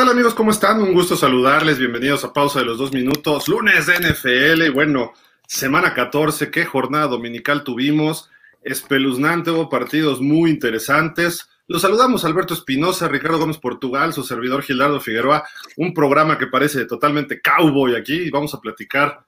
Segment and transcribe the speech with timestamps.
[0.00, 0.32] tal amigos?
[0.32, 0.80] ¿Cómo están?
[0.80, 1.78] Un gusto saludarles.
[1.78, 3.48] Bienvenidos a Pausa de los Dos Minutos.
[3.48, 4.72] Lunes de NFL.
[4.72, 5.12] Bueno,
[5.46, 6.50] semana 14.
[6.50, 8.30] ¿Qué jornada dominical tuvimos?
[8.62, 11.50] Espeluznante, hubo partidos muy interesantes.
[11.66, 15.46] Los saludamos Alberto Espinosa, Ricardo Gómez Portugal, su servidor Gilardo Figueroa.
[15.76, 18.30] Un programa que parece totalmente cowboy aquí.
[18.30, 19.26] Vamos a platicar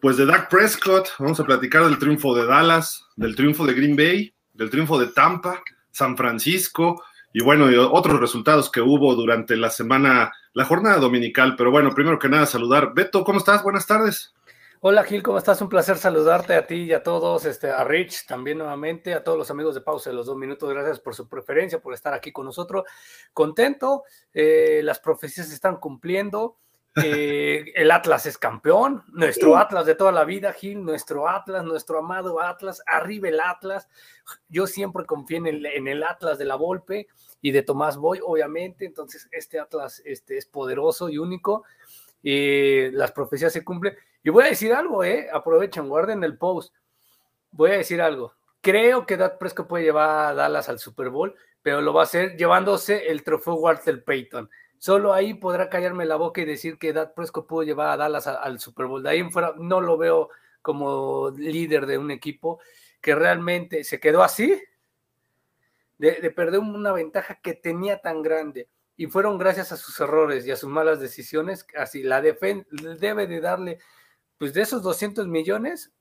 [0.00, 1.08] pues de Dak Prescott.
[1.18, 5.08] Vamos a platicar del triunfo de Dallas, del triunfo de Green Bay, del triunfo de
[5.08, 10.98] Tampa, San Francisco y bueno, y otros resultados que hubo durante la semana, la jornada
[10.98, 11.54] dominical.
[11.56, 12.92] Pero bueno, primero que nada, saludar.
[12.94, 13.62] Beto, ¿cómo estás?
[13.62, 14.34] Buenas tardes.
[14.84, 15.62] Hola Gil, ¿cómo estás?
[15.62, 19.38] Un placer saludarte a ti y a todos, este, a Rich también nuevamente, a todos
[19.38, 20.68] los amigos de Pausa de los dos minutos.
[20.68, 22.82] Gracias por su preferencia, por estar aquí con nosotros.
[23.32, 24.02] Contento,
[24.34, 26.58] eh, las profecías se están cumpliendo.
[26.96, 31.98] Eh, el Atlas es campeón, nuestro Atlas de toda la vida, Gil, nuestro Atlas, nuestro
[31.98, 33.88] amado Atlas, arriba el Atlas.
[34.48, 37.08] Yo siempre confié en el, en el Atlas de la Volpe
[37.40, 38.84] y de Tomás Boy, obviamente.
[38.84, 41.64] Entonces, este Atlas este, es poderoso y único.
[42.22, 43.96] y las profecías se cumplen.
[44.22, 45.28] Y voy a decir algo, ¿eh?
[45.32, 46.74] Aprovechen, guarden el post.
[47.50, 48.34] Voy a decir algo.
[48.60, 52.04] Creo que Dak Prescott puede llevar a Dallas al Super Bowl, pero lo va a
[52.04, 54.48] hacer llevándose el trofeo Walter Payton.
[54.82, 58.26] Solo ahí podrá callarme la boca y decir que Dak Prescott pudo llevar a Dallas
[58.26, 59.00] al Super Bowl.
[59.00, 60.28] De ahí en fuera no lo veo
[60.60, 62.58] como líder de un equipo
[63.00, 64.60] que realmente se quedó así,
[65.98, 68.68] de, perder una ventaja que tenía tan grande.
[68.96, 71.64] Y fueron gracias a sus errores y a sus malas decisiones.
[71.78, 72.66] Así, la defensa
[72.98, 73.78] debe de darle,
[74.36, 75.92] pues de esos 200 millones,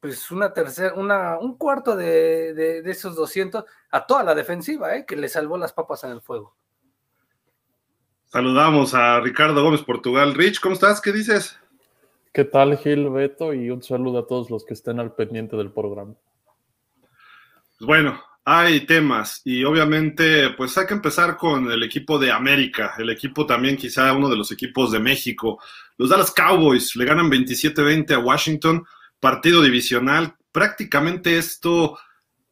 [0.00, 5.06] pues una tercera, una, un cuarto de, de, esos 200 a toda la defensiva, ¿eh?
[5.06, 6.56] que le salvó las papas en el fuego.
[8.34, 10.34] Saludamos a Ricardo Gómez Portugal.
[10.34, 11.00] Rich, ¿cómo estás?
[11.00, 11.56] ¿Qué dices?
[12.32, 13.54] ¿Qué tal, Gil, Beto?
[13.54, 16.14] Y un saludo a todos los que estén al pendiente del programa.
[17.78, 22.94] Pues bueno, hay temas y obviamente pues hay que empezar con el equipo de América,
[22.98, 25.60] el equipo también quizá uno de los equipos de México.
[25.96, 28.84] Los Dallas Cowboys le ganan 27-20 a Washington,
[29.20, 30.34] partido divisional.
[30.50, 31.96] Prácticamente esto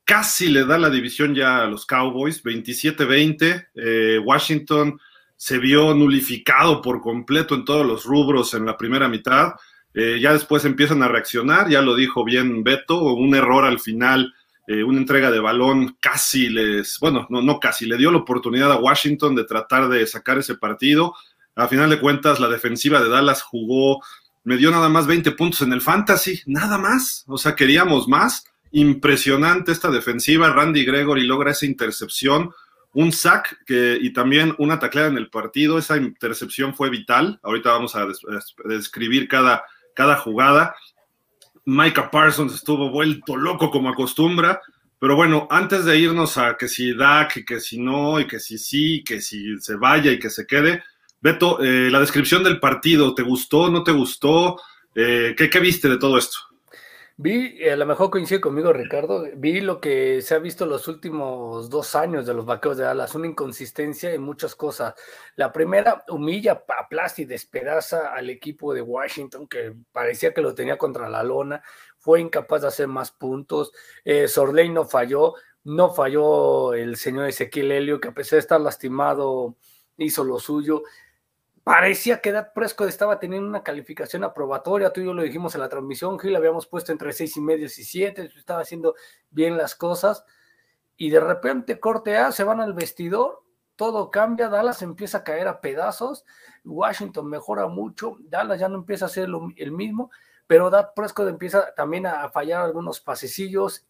[0.04, 3.66] casi le da la división ya a los Cowboys, 27-20.
[3.75, 4.97] Eh, Washington
[5.42, 9.54] se vio nulificado por completo en todos los rubros en la primera mitad.
[9.92, 14.32] Eh, ya después empiezan a reaccionar, ya lo dijo bien Beto, un error al final,
[14.69, 18.70] eh, una entrega de balón casi les, bueno, no, no casi, le dio la oportunidad
[18.70, 21.12] a Washington de tratar de sacar ese partido.
[21.56, 24.00] A final de cuentas, la defensiva de Dallas jugó,
[24.44, 28.44] me dio nada más 20 puntos en el fantasy, nada más, o sea, queríamos más.
[28.70, 32.53] Impresionante esta defensiva, Randy Gregory logra esa intercepción
[32.94, 35.78] un sack que, y también una tacleada en el partido.
[35.78, 37.38] Esa intercepción fue vital.
[37.42, 38.06] Ahorita vamos a
[38.64, 39.64] describir cada,
[39.94, 40.75] cada jugada.
[41.64, 44.60] Micah Parsons estuvo vuelto loco como acostumbra.
[44.98, 48.56] Pero bueno, antes de irnos a que si Dak, que si no, y que si
[48.56, 50.84] sí, que si se vaya y que se quede,
[51.20, 54.60] Beto, eh, la descripción del partido, ¿te gustó, no te gustó?
[54.94, 56.38] Eh, ¿qué, ¿Qué viste de todo esto?
[57.16, 61.68] Vi, a lo mejor coincide conmigo Ricardo, vi lo que se ha visto los últimos
[61.68, 64.94] dos años de los vaqueros de Dallas, una inconsistencia en muchas cosas.
[65.36, 70.78] La primera, humilla, aplasta y despedaza al equipo de Washington, que parecía que lo tenía
[70.78, 71.62] contra la lona,
[71.98, 73.72] fue incapaz de hacer más puntos.
[74.04, 75.34] Eh, Sorley no falló,
[75.64, 79.56] no falló el señor Ezequiel Helio, que a pesar de estar lastimado,
[79.98, 80.82] hizo lo suyo
[81.64, 85.60] parecía que Dak Prescott estaba teniendo una calificación aprobatoria, tú y yo lo dijimos en
[85.60, 88.94] la transmisión, Gil habíamos puesto entre seis y medio y siete, estaba haciendo
[89.30, 90.24] bien las cosas,
[90.96, 93.42] y de repente corte A, se van al vestidor,
[93.76, 96.24] todo cambia, Dallas empieza a caer a pedazos,
[96.64, 100.10] Washington mejora mucho, Dallas ya no empieza a ser el mismo,
[100.46, 103.86] pero Dak Prescott empieza también a fallar algunos pasecillos,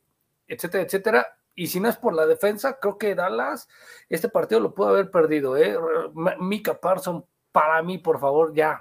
[0.47, 3.69] etcétera, etcétera, y si no es por la defensa, creo que Dallas
[4.09, 5.57] este partido lo pudo haber perdido.
[5.57, 5.77] ¿eh?
[6.39, 8.81] Mika Parson para mí, por favor, ya.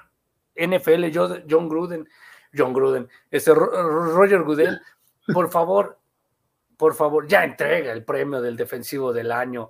[0.56, 1.06] NFL,
[1.50, 2.08] John Gruden,
[2.56, 4.82] John Gruden, este Roger Goodell,
[5.34, 6.00] por favor,
[6.78, 9.70] por favor, ya entrega el premio del defensivo del año.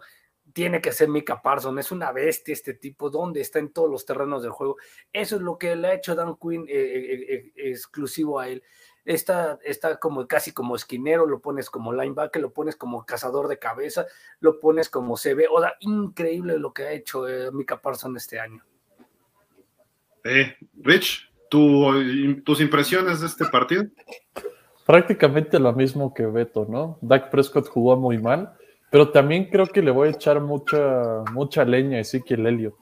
[0.54, 4.06] Tiene que ser Mika Parson, es una bestia este tipo, donde está en todos los
[4.06, 4.78] terrenos del juego.
[5.14, 8.64] Eso es lo que le ha hecho Dan Quinn eh, eh, eh, exclusivo a él.
[9.06, 13.60] Está, está como casi como esquinero, lo pones como linebacker, lo pones como cazador de
[13.60, 14.06] cabeza,
[14.40, 15.48] lo pones como CB.
[15.52, 18.64] O sea, increíble lo que ha hecho Mika Parson este año.
[20.24, 23.84] Eh, Rich, ¿tus impresiones de este partido?
[24.86, 26.98] Prácticamente lo mismo que Beto, ¿no?
[27.02, 28.54] Dak Prescott jugó muy mal,
[28.90, 32.76] pero también creo que le voy a echar mucha, mucha leña a Ezekiel Elliott.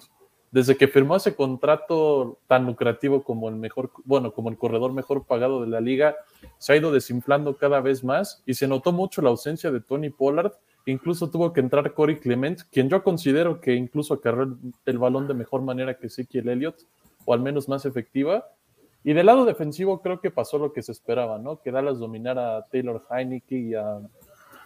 [0.51, 5.25] Desde que firmó ese contrato tan lucrativo como el mejor, bueno, como el corredor mejor
[5.25, 6.15] pagado de la liga,
[6.57, 10.09] se ha ido desinflando cada vez más y se notó mucho la ausencia de Tony
[10.09, 10.53] Pollard
[10.89, 15.33] Incluso tuvo que entrar Corey Clement, quien yo considero que incluso acarreó el balón de
[15.33, 16.77] mejor manera que Ezekiel Elliott,
[17.30, 18.48] o al menos más efectiva.
[19.04, 21.62] Y del lado defensivo creo que pasó lo que se esperaba, ¿no?
[21.62, 24.00] Que Dallas dominara a Taylor Heineke y a,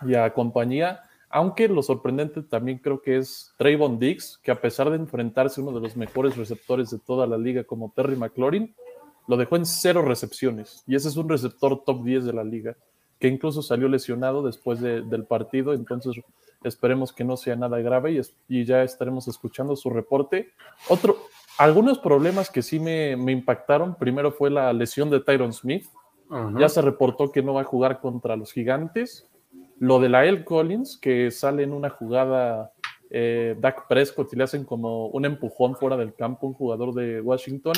[0.06, 1.02] y a compañía.
[1.30, 5.64] Aunque lo sorprendente también creo que es Trayvon Diggs, que a pesar de enfrentarse a
[5.66, 8.74] uno de los mejores receptores de toda la liga como Terry McLaurin,
[9.28, 10.86] lo dejó en cero recepciones.
[10.88, 12.78] Y ese es un receptor top 10 de la liga
[13.20, 16.16] que incluso salió lesionado después del partido, entonces
[16.64, 20.52] esperemos que no sea nada grave y, ya estaremos escuchando su reporte.
[20.90, 21.18] Otro,
[21.58, 25.86] algunos problemas que sí me, impactaron, primero fue la lesión de Tyron Smith,
[26.58, 29.30] ya se reportó que no va a jugar contra los gigantes,
[29.78, 32.72] lo de la El Collins, que sale en una jugada
[33.10, 37.22] eh, Dak Prescott y le hacen como un empujón fuera del campo, un jugador de
[37.22, 37.74] Washington,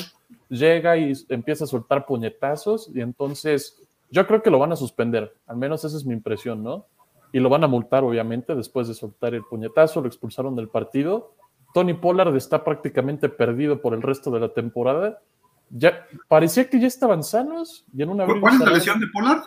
[0.48, 5.36] llega y empieza a soltar puñetazos y entonces yo creo que lo van a suspender,
[5.48, 6.86] al menos esa es mi impresión, ¿no?
[7.34, 11.34] Y lo van a multar, obviamente, después de soltar el puñetazo, lo expulsaron del partido.
[11.76, 15.22] Tony Pollard está prácticamente perdido por el resto de la temporada.
[15.70, 19.44] Ya parecía que ya estaban sanos y en una ¿Cuál es la lesión de Pollard?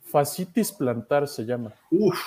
[0.00, 1.74] Fascitis plantar se llama.
[1.90, 2.18] Uf.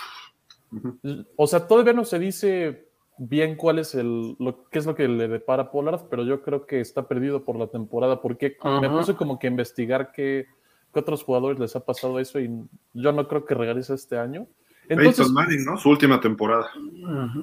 [1.35, 5.07] O sea, todavía no se dice bien cuál es el, lo, qué es lo que
[5.07, 8.91] le depara a Pollard, pero yo creo que está perdido por la temporada porque me
[8.91, 10.45] puse como que a investigar qué
[10.93, 12.47] que otros jugadores les ha pasado eso y
[12.93, 14.45] yo no creo que regrese este año.
[14.87, 15.77] Entonces, Manning, ¿no?
[15.77, 16.69] Su última temporada.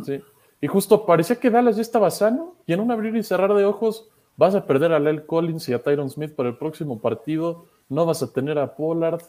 [0.05, 0.21] Sí.
[0.67, 3.65] Y justo parecía que Dallas ya estaba sano y en un abrir y cerrar de
[3.65, 7.67] ojos vas a perder a Lel Collins y a Tyron Smith para el próximo partido,
[7.89, 9.23] no vas a tener a Pollard.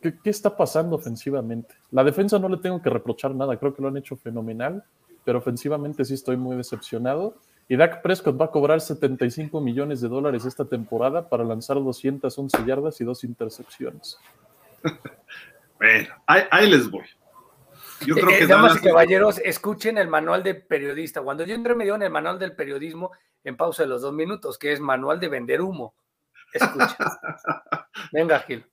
[0.00, 1.74] ¿Qué, ¿Qué, está pasando ofensivamente?
[1.90, 4.84] La defensa no le tengo que reprochar nada, creo que lo han hecho fenomenal,
[5.24, 7.34] pero ofensivamente sí estoy muy decepcionado.
[7.68, 12.64] Y Dak Prescott va a cobrar 75 millones de dólares esta temporada para lanzar 211
[12.64, 14.20] yardas y dos intercepciones.
[15.80, 17.06] bueno, ahí, les voy.
[18.06, 21.22] Yo creo eh, que damas y caballeros, escuchen el manual de periodista.
[21.22, 23.12] Cuando yo entré me dio en el manual del periodismo
[23.44, 25.94] en pausa de los dos minutos, que es manual de vender humo.
[26.52, 26.96] Escucha.
[28.12, 28.64] Venga, Gil.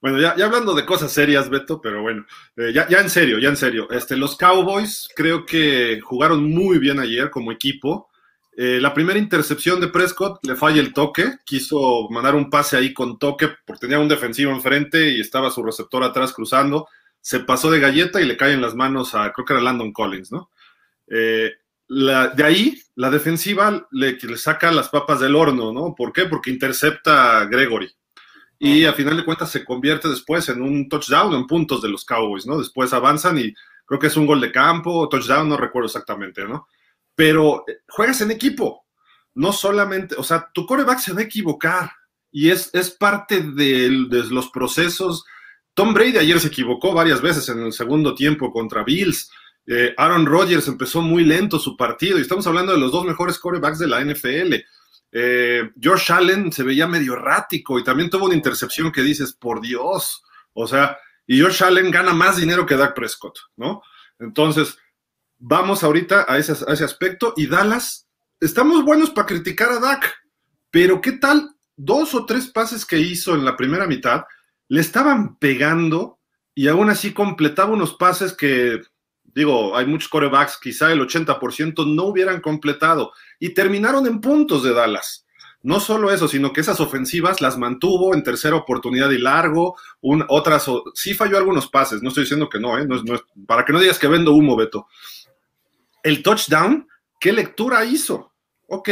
[0.00, 2.24] Bueno, ya, hablando de cosas serias, Beto, pero bueno,
[2.56, 3.90] eh, ya, ya, en serio, ya en serio.
[3.90, 8.08] Este, los Cowboys creo que jugaron muy bien ayer como equipo.
[8.56, 12.94] Eh, la primera intercepción de Prescott le falla el toque, quiso mandar un pase ahí
[12.94, 16.88] con toque porque tenía un defensivo enfrente y estaba su receptor atrás cruzando,
[17.20, 19.92] se pasó de galleta y le cae en las manos a, creo que era Landon
[19.92, 20.50] Collins, ¿no?
[21.08, 21.52] Eh,
[21.88, 25.94] de ahí, la defensiva le, le, saca las papas del horno, ¿no?
[25.94, 26.26] ¿Por qué?
[26.26, 27.90] Porque intercepta a Gregory.
[28.58, 32.04] Y a final de cuentas se convierte después en un touchdown en puntos de los
[32.04, 32.58] Cowboys, ¿no?
[32.58, 33.54] Después avanzan y
[33.86, 36.68] creo que es un gol de campo, touchdown, no recuerdo exactamente, ¿no?
[37.20, 38.86] pero eh, juegas en equipo,
[39.34, 41.92] no solamente, o sea, tu coreback se va a equivocar
[42.32, 45.26] y es, es parte de, los procesos.
[45.74, 49.30] Tom Brady ayer se equivocó varias veces en el segundo tiempo contra Bills.
[49.66, 53.38] Eh, Aaron Rodgers empezó muy lento su partido y estamos hablando de los dos mejores
[53.38, 54.54] corebacks de la NFL.
[55.12, 59.60] Eh, George Allen se veía medio errático y también tuvo una intercepción que dices, por
[59.60, 60.22] Dios,
[60.52, 60.96] o sea,
[61.26, 63.82] y George Allen gana más dinero que Dak Prescott, ¿no?
[64.18, 64.76] Entonces,
[65.38, 66.52] vamos ahorita a ese,
[66.84, 68.06] aspecto y Dallas,
[68.40, 70.12] estamos buenos para criticar a Dak,
[70.70, 71.56] pero ¿qué tal?
[71.76, 74.24] Dos o tres pases que hizo en la primera mitad
[74.70, 76.20] le estaban pegando
[76.54, 78.80] y aún así completaba unos pases que,
[79.24, 84.72] digo, hay muchos corebacks, quizá el 80% no hubieran completado y terminaron en puntos de
[84.72, 85.26] Dallas.
[85.62, 89.76] No solo eso, sino que esas ofensivas las mantuvo en tercera oportunidad y largo,
[90.28, 92.86] otras, sí falló algunos pases, no estoy diciendo que no, ¿eh?
[93.48, 94.86] para que no digas que vendo humo, Beto,
[96.04, 96.86] el touchdown,
[97.18, 98.32] ¿qué lectura hizo?
[98.68, 98.88] Ok,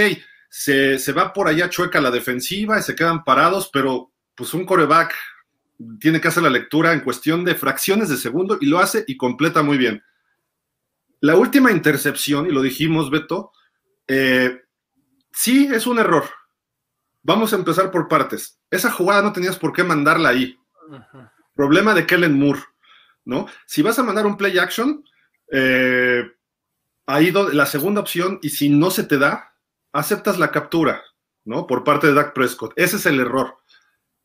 [0.51, 5.15] se, va por allá chueca la defensiva y se quedan parados, pero pues un coreback
[6.01, 9.17] tiene que hacer la lectura en cuestión de fracciones de segundo y lo hace y
[9.17, 10.03] completa muy bien.
[11.21, 13.53] La última intercepción, y lo dijimos, Beto,
[14.07, 14.63] eh,
[15.33, 16.25] sí es un error.
[17.23, 18.59] Vamos a empezar por partes.
[18.71, 20.59] Esa jugada no tenías por qué mandarla ahí.
[21.55, 22.61] Problema de Kellen Moore,
[23.25, 23.47] ¿no?
[23.67, 25.05] Si vas a mandar un play action,
[25.51, 26.25] eh,
[27.07, 29.55] ahí la segunda opción, y si no se te da,
[29.93, 31.03] aceptas la captura,
[31.45, 31.67] ¿no?
[31.67, 32.73] Por parte de Dak Prescott.
[32.77, 33.59] Ese es el error.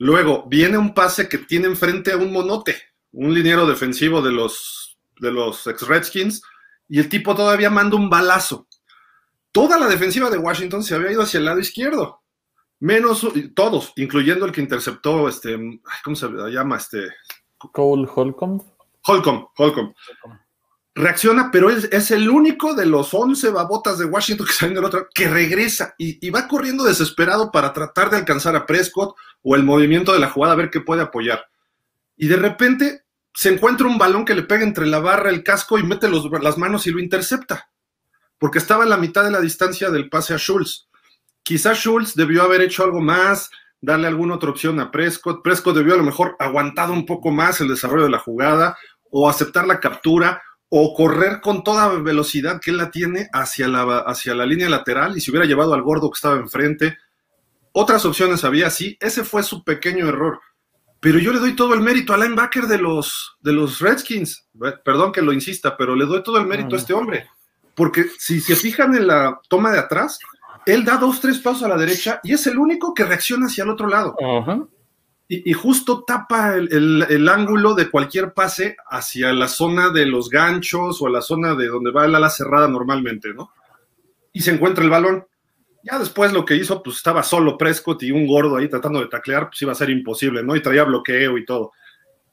[0.03, 2.75] Luego, viene un pase que tiene enfrente a un monote,
[3.13, 6.41] un liniero defensivo de los, de los ex-Redskins,
[6.89, 8.67] y el tipo todavía manda un balazo.
[9.53, 12.21] Toda la defensiva de Washington se había ido hacia el lado izquierdo.
[12.81, 15.57] Menos todos, incluyendo el que interceptó, este,
[16.03, 16.75] ¿cómo se llama?
[16.75, 17.07] Este.
[17.71, 18.61] Cole Holcomb.
[19.05, 19.93] Holcomb, Holcomb
[20.95, 25.07] reacciona, pero es, el único de los 11 babotas de Washington que salen del otro
[25.13, 30.13] que regresa y, va corriendo desesperado para tratar de alcanzar a Prescott o el movimiento
[30.13, 31.45] de la jugada a ver qué puede apoyar.
[32.15, 35.79] Y de repente se encuentra un balón que le pega entre la barra, el casco
[35.79, 37.69] y mete las manos y lo intercepta,
[38.37, 40.87] porque estaba en la mitad de la distancia del pase a Schultz.
[41.41, 43.49] Quizás Schultz debió haber hecho algo más,
[43.81, 45.43] darle alguna otra opción a Prescott.
[45.43, 48.77] Prescott debió a lo mejor aguantado un poco más el desarrollo de la jugada
[49.09, 50.41] o aceptar la captura
[50.75, 55.15] o correr con toda velocidad que él la tiene hacia la, hacia la línea lateral
[55.15, 56.97] y se hubiera llevado al gordo que estaba enfrente.
[57.73, 60.39] Otras opciones había, sí, ese fue su pequeño error.
[60.99, 64.47] Pero yo le doy todo el mérito al linebacker de los, de los Redskins.
[64.83, 67.27] Perdón que lo insista, pero le doy todo el mérito a este hombre.
[67.75, 70.17] Porque si se fijan en la toma de atrás,
[70.65, 73.63] él da dos, tres pasos a la derecha y es el único que reacciona hacia
[73.63, 74.15] el otro lado.
[75.45, 81.07] Y, justo tapa el, ángulo de cualquier pase hacia la zona de los ganchos o
[81.07, 83.51] a la zona de donde va el ala cerrada normalmente, ¿no?
[84.31, 85.25] Y se encuentra el balón.
[85.83, 89.07] Ya después lo que hizo, pues estaba solo Prescott y un gordo ahí tratando de
[89.07, 90.55] taclear, pues iba a ser imposible, ¿no?
[90.55, 91.71] Y traía bloqueo y todo.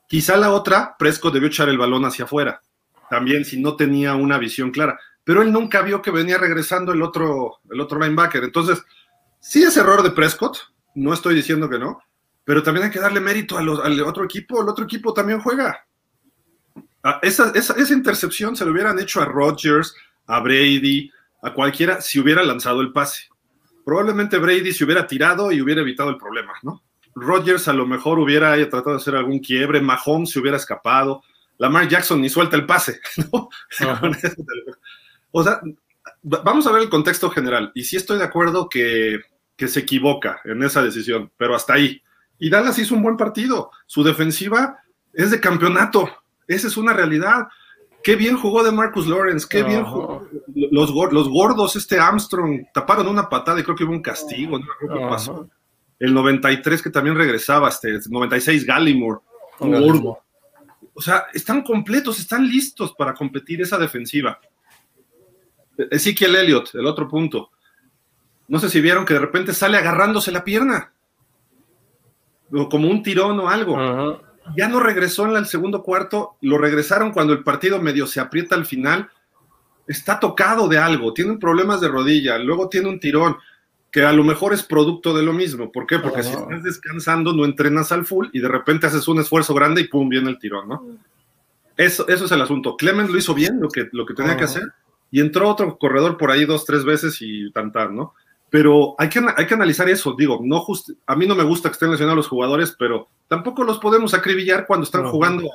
[0.07, 2.61] Quizá la otra, Prescott debió echar el balón hacia afuera,
[3.09, 7.02] también si no tenía una visión clara, pero él nunca vio que venía regresando el
[7.02, 8.42] otro, el otro linebacker.
[8.42, 8.83] Entonces,
[9.38, 10.59] sí es error de Prescott,
[10.95, 12.00] no estoy diciendo que no,
[12.50, 15.87] pero también hay que darle mérito al otro equipo, el otro equipo también juega.
[17.04, 19.95] Ah, esa, esa, esa intercepción se lo hubieran hecho a Rodgers,
[20.26, 23.30] a Brady, a cualquiera si hubiera lanzado el pase
[23.85, 26.83] probablemente Brady se hubiera tirado y hubiera evitado el problema, ¿no?
[27.14, 31.23] Rodgers a lo mejor hubiera tratado de hacer algún quiebre, Mahomes se hubiera escapado,
[31.59, 33.00] Lamar Jackson ni suelta el pase,
[33.33, 33.49] ¿no?
[35.33, 35.61] o sea,
[36.23, 37.73] vamos a ver el contexto general.
[37.75, 39.21] Y sí estoy de acuerdo que,
[39.57, 42.02] que se equivoca en esa decisión, pero hasta ahí.
[42.40, 43.70] Y Dallas hizo un buen partido.
[43.87, 44.78] Su defensiva
[45.12, 46.11] es de campeonato.
[46.49, 47.47] Esa es una realidad.
[48.02, 50.26] Qué bien jugó de Marcus Lawrence, qué bien jugó.
[50.54, 55.09] Los, los, gordos, este Armstrong, taparon una patada y creo que hubo un castigo, no
[55.09, 55.49] pasó.
[55.99, 59.20] El 93 que también regresaba, este, 96 Gallimore,
[59.59, 60.18] un gordo.
[60.94, 64.40] O sea, están completos, están listos para competir esa defensiva.
[65.90, 67.50] Ezekiel Elliott, el otro punto.
[68.49, 70.92] No sé si vieron que de repente sale agarrándose la pierna.
[72.50, 74.21] Como un tirón o algo
[74.57, 78.54] ya no regresó en el segundo cuarto, lo regresaron cuando el partido medio se aprieta
[78.54, 79.09] al final.
[79.87, 83.37] Está tocado de algo, tiene problemas de rodilla, luego tiene un tirón,
[83.90, 85.73] que a lo mejor es producto de lo mismo.
[85.73, 85.99] ¿Por qué?
[85.99, 89.80] Porque si estás descansando, no entrenas al full y de repente haces un esfuerzo grande
[89.80, 90.87] y pum, viene el tirón, ¿no?
[91.76, 92.76] Eso, eso es el asunto.
[92.76, 94.62] Clemens lo hizo bien, lo que, lo que tenía que hacer,
[95.11, 98.14] y entró otro corredor por ahí dos, tres veces y tantar, ¿no?
[98.50, 100.66] Pero hay que, hay que analizar eso, digo, no
[101.07, 104.66] a mí no me gusta que estén lesionados los jugadores, pero tampoco los podemos acribillar
[104.66, 105.49] cuando están jugando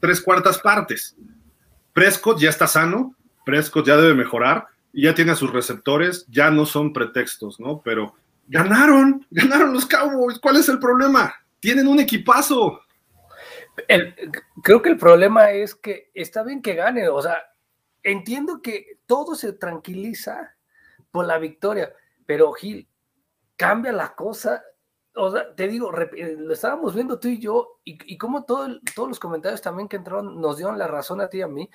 [0.00, 1.14] tres cuartas partes.
[1.92, 3.14] Prescott ya está sano,
[3.44, 7.80] Prescott ya debe mejorar, y ya tiene a sus receptores, ya no son pretextos, ¿no?
[7.84, 8.14] Pero
[8.46, 11.34] ganaron, ganaron los Cowboys, ¿cuál es el problema?
[11.60, 12.80] Tienen un equipazo.
[14.62, 17.42] creo que el problema es que está bien que gane, o sea,
[18.02, 20.54] entiendo que todo se tranquiliza
[21.10, 21.92] por la victoria,
[22.28, 22.86] pero Gil,
[23.56, 24.62] cambia la cosa.
[25.14, 29.18] O sea, te digo, eh, lo estábamos viendo tú y yo, y, como todos los
[29.18, 31.70] comentarios también que entraron nos dieron la razón a ti y a mí,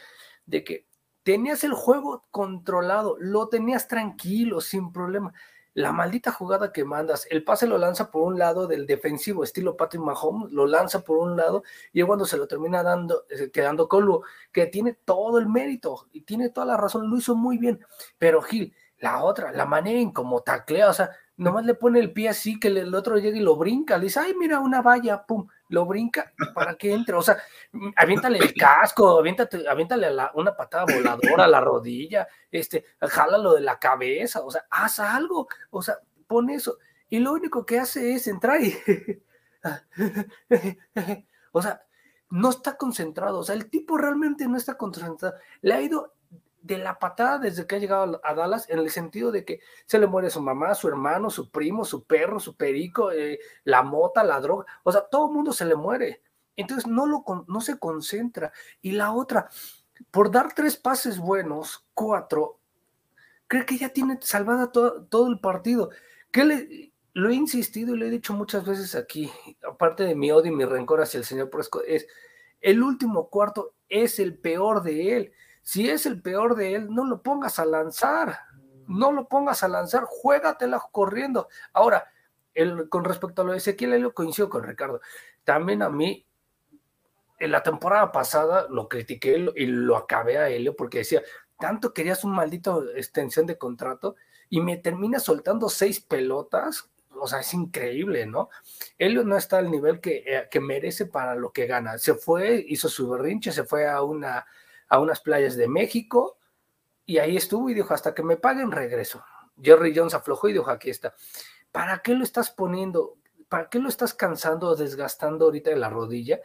[0.46, 0.88] de que
[1.24, 5.34] tenías el juego controlado, lo tenías tranquilo, sin problema.
[5.74, 9.76] La maldita jugada que mandas, el pase lo lanza por un lado del defensivo, estilo
[9.76, 13.88] Patrick Mahomes, lo lanza por un lado y cuando se lo termina dando, eh, quedando
[13.88, 17.84] Colo, que tiene todo el mérito y tiene toda la razón, lo hizo muy bien.
[18.20, 22.14] Pero Gil, la otra, la manera en como taclea, o sea, nomás le pone el
[22.14, 25.26] pie así que el otro llega y lo brinca, le dice, ay, mira, una valla,
[25.26, 27.38] pum, lo brinca para que entre, o sea,
[27.74, 33.60] mm, aviéntale el casco, aviéntate, aviéntale una patada voladora a la rodilla, este, jálalo de
[33.60, 36.78] la cabeza, o sea, haz algo, o sea, pone eso,
[37.10, 38.74] y lo único que hace es entrar y,
[41.52, 41.84] o sea,
[42.30, 46.14] no está concentrado, o sea, el tipo realmente no está concentrado, le ha ido
[46.64, 50.00] de la patada desde que ha llegado a Dallas, en el sentido de que se
[50.00, 54.24] le muere su mamá, su hermano, su primo, su perro, su perico, eh, la mota,
[54.24, 56.24] la droga, o sea, todo el mundo se le muere.
[56.56, 58.54] Entonces no, lo, no se concentra.
[58.82, 59.50] Y la otra,
[60.10, 62.60] por dar tres pases buenos, cuatro,
[63.48, 65.90] cree que ya tiene salvada todo, todo el partido.
[66.32, 69.30] Que le, lo he insistido y lo he dicho muchas veces aquí,
[69.68, 72.08] aparte de mi odio y mi rencor hacia el señor Presco, es
[72.62, 77.06] el último cuarto es el peor de él si es el peor de él, no
[77.06, 78.38] lo pongas a lanzar.
[78.88, 81.48] No lo pongas a lanzar, juégatela corriendo.
[81.72, 82.12] Ahora,
[82.90, 85.00] con respecto a lo de Ezequiel, lo coincido con Ricardo.
[85.46, 86.26] También a mí,
[87.40, 91.24] en la temporada pasada lo critiqué y lo acabé a Helio porque decía,
[91.60, 94.16] tanto querías un maldito extensión de contrato
[94.50, 96.90] y me termina soltando seis pelotas.
[97.10, 98.50] o sea, es increíble, ¿no?
[98.98, 101.98] Elliot no está al nivel que, eh, que, merece para lo que gana.
[101.98, 104.46] Se fue, hizo su berrinche, se fue a, una,
[104.88, 106.38] a unas playas de México
[107.06, 109.24] y ahí estuvo y dijo, hasta que me paguen regreso.
[109.62, 111.14] Jerry Jones aflojó y dijo, aquí está.
[111.72, 113.18] ¿Para qué lo estás poniendo?
[113.50, 116.40] ¿Para qué lo estás cansando o desgastando ahorita de la rodilla?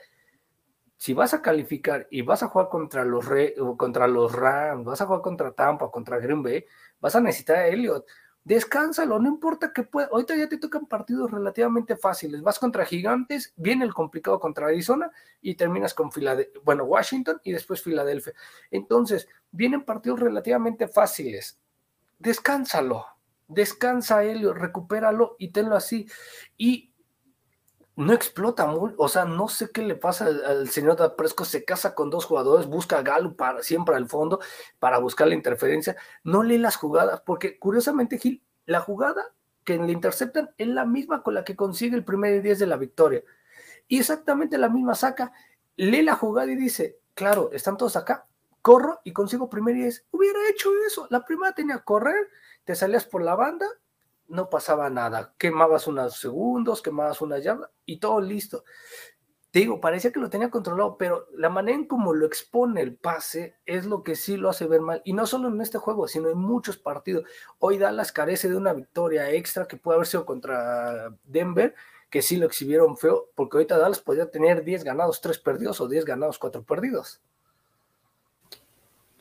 [0.96, 3.26] Si vas a calificar y vas a jugar contra los,
[3.76, 6.64] contra los Rams, vas a jugar contra Tampa, contra Green Bay,
[7.00, 8.04] vas a necesitar a Elliot.
[8.48, 10.08] Descánsalo, no importa que pueda.
[10.10, 12.40] Ahorita ya te tocan partidos relativamente fáciles.
[12.40, 15.10] Vas contra Gigantes, viene el complicado contra Arizona
[15.42, 18.32] y terminas con Filadelfia, bueno, Washington y después Filadelfia.
[18.70, 21.60] Entonces, vienen partidos relativamente fáciles.
[22.18, 23.04] Descánsalo,
[23.48, 26.08] descansa Elliot, recupéralo y tenlo así.
[26.56, 26.94] Y
[27.98, 31.96] no explota muy, o sea, no sé qué le pasa al, señor Dapresco, se casa
[31.96, 34.38] con dos jugadores, busca Galo para siempre al fondo
[34.78, 39.90] para buscar la interferencia, no lee las jugadas, porque curiosamente Gil, la jugada que le
[39.90, 43.24] interceptan es la misma con la que consigue el primer 10 de la victoria.
[43.88, 45.32] Y exactamente la misma saca,
[45.74, 48.28] lee la jugada y dice, claro, están todos acá,
[48.62, 50.06] corro y consigo primer 10.
[50.12, 52.28] Hubiera hecho eso, la primera tenía correr,
[52.62, 53.66] te salías por la banda,
[54.28, 55.34] no pasaba nada.
[55.38, 58.64] Quemabas unos segundos, quemabas una yarda y todo listo.
[59.50, 62.94] Te digo, parecía que lo tenía controlado, pero la manera en cómo lo expone el
[62.94, 65.00] pase es lo que sí lo hace ver mal.
[65.04, 67.24] Y no solo en este juego, sino en muchos partidos.
[67.58, 71.74] Hoy Dallas carece de una victoria extra que puede haber sido contra Denver,
[72.10, 75.88] que sí lo exhibieron feo, porque ahorita Dallas podría tener 10 ganados, 3 perdidos o
[75.88, 77.22] 10 ganados, 4 perdidos.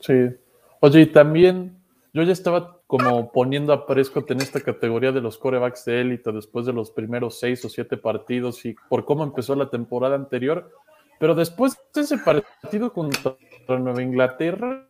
[0.01, 0.35] Sí.
[0.81, 1.76] Oye, y también
[2.17, 6.31] yo ya estaba como poniendo a Prescott en esta categoría de los corebacks de élite
[6.31, 10.71] después de los primeros seis o siete partidos y por cómo empezó la temporada anterior.
[11.19, 14.89] Pero después de ese partido contra Nueva Inglaterra,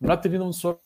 [0.00, 0.80] no ha tenido un solo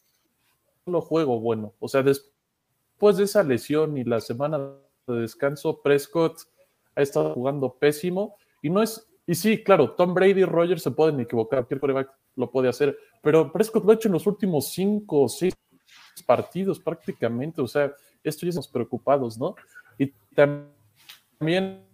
[0.85, 1.73] juego bueno.
[1.79, 4.59] O sea, después de esa lesión y la semana
[5.07, 6.37] de descanso, Prescott
[6.97, 9.09] ha estado jugando pésimo y no es.
[9.27, 12.99] Y sí, claro, Tom Brady y Rogers se pueden equivocar, cualquier coreback lo puede hacer,
[13.25, 15.55] pero Prescott lo ha hecho en los últimos cinco o seis
[16.27, 19.57] partidos prácticamente, o sea, esto ya estamos preocupados, ¿no?
[19.99, 21.85] Y también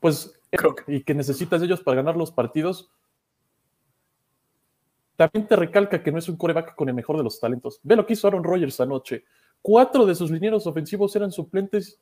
[0.00, 2.90] pues creo que, y que necesitas de ellos para ganar los partidos.
[5.16, 7.80] También te recalca que no es un coreback con el mejor de los talentos.
[7.82, 9.24] Ve lo que hizo Aaron Rodgers anoche.
[9.60, 12.00] Cuatro de sus linieros ofensivos eran suplentes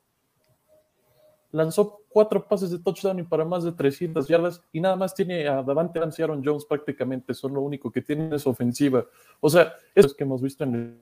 [1.57, 5.49] lanzó cuatro pases de touchdown y para más de 300 yardas y nada más tiene
[5.49, 9.07] a Davante Adams y Aaron Jones prácticamente, son lo único que tienen esa ofensiva.
[9.41, 11.01] O sea, eso es que hemos visto en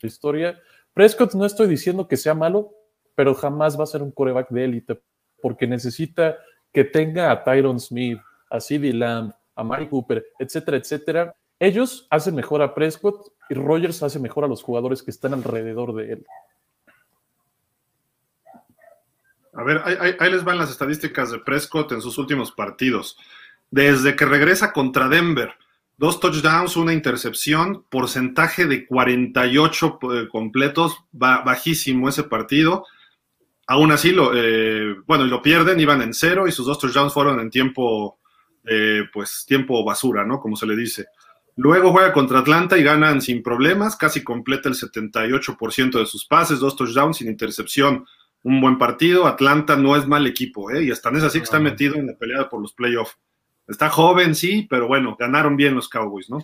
[0.00, 0.60] la historia.
[0.94, 2.72] Prescott no estoy diciendo que sea malo,
[3.14, 5.00] pero jamás va a ser un coreback de élite
[5.40, 6.36] porque necesita
[6.72, 8.18] que tenga a Tyron Smith,
[8.50, 11.34] a CeeDee Lamb, a Mari Cooper, etcétera, etcétera.
[11.58, 15.94] Ellos hacen mejor a Prescott y Rogers hace mejor a los jugadores que están alrededor
[15.94, 16.26] de él.
[19.56, 23.16] A ver, ahí, les van las estadísticas de Prescott en sus últimos partidos.
[23.70, 25.54] Desde que regresa contra Denver,
[25.96, 32.84] dos touchdowns, una intercepción, porcentaje de 48 eh, completos, bajísimo ese partido.
[33.66, 37.40] Aún así, lo, eh, bueno, lo pierden, iban en cero y sus dos touchdowns fueron
[37.40, 38.18] en tiempo,
[38.62, 40.38] eh, pues tiempo basura, ¿no?
[40.38, 41.06] Como se le dice.
[41.56, 46.60] Luego juega contra Atlanta y ganan sin problemas, casi completa el 78% de sus pases,
[46.60, 48.04] dos touchdowns sin intercepción
[48.42, 49.26] un buen partido.
[49.26, 50.84] Atlanta no es mal equipo, ¿eh?
[50.84, 53.16] y hasta es así que está metido en la pelea por los playoffs.
[53.66, 56.38] Está joven, sí, pero bueno, ganaron bien los Cowboys, ¿no?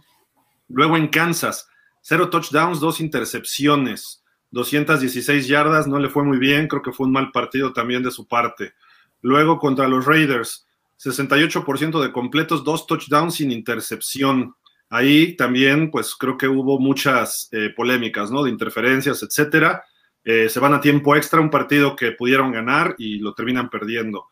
[0.68, 1.68] Luego en Kansas,
[2.00, 7.12] cero touchdowns, dos intercepciones, 216 yardas, no le fue muy bien, creo que fue un
[7.12, 8.74] mal partido también de su parte.
[9.20, 10.66] Luego contra los Raiders,
[10.98, 14.54] 68% de completos, dos touchdowns sin intercepción.
[14.90, 18.42] Ahí también, pues creo que hubo muchas eh, polémicas, ¿no?
[18.42, 19.84] De interferencias, etcétera.
[20.24, 24.28] Eh, se van a tiempo extra, un partido que pudieron ganar y lo terminan perdiendo.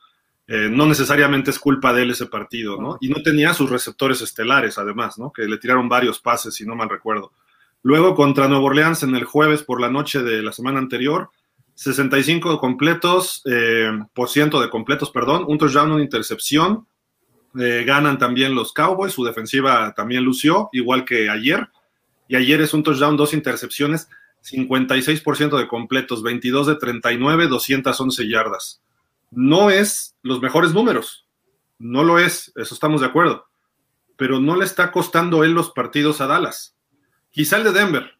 [0.46, 2.98] Eh, no necesariamente es culpa de él ese partido, ¿no?
[3.00, 5.32] Y no tenía sus receptores estelares, además, ¿no?
[5.32, 7.32] Que le tiraron varios pases, si no mal recuerdo.
[7.82, 11.30] Luego contra Nuevo Orleans en el jueves por la noche de la semana anterior,
[11.74, 16.86] 65 completos, eh, por ciento de completos, perdón, un touchdown, una intercepción.
[17.52, 21.68] ganan también los Cowboys, su defensiva también lució, igual que ayer.
[22.28, 24.08] Y ayer es un touchdown, dos intercepciones
[24.42, 28.82] 56% de completos, 22 de 39, 211 yardas.
[29.30, 31.26] No es los mejores números,
[31.78, 33.46] no lo es, eso estamos de acuerdo,
[34.16, 36.76] pero no le está costando él los partidos a Dallas.
[37.30, 38.18] Quizá el de Denver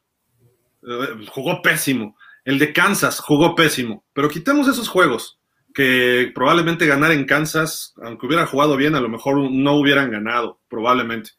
[0.82, 5.40] eh, jugó pésimo, el de Kansas jugó pésimo, pero quitemos esos juegos
[5.74, 10.60] que probablemente ganar en Kansas, aunque hubiera jugado bien, a lo mejor no hubieran ganado,
[10.68, 11.30] probablemente.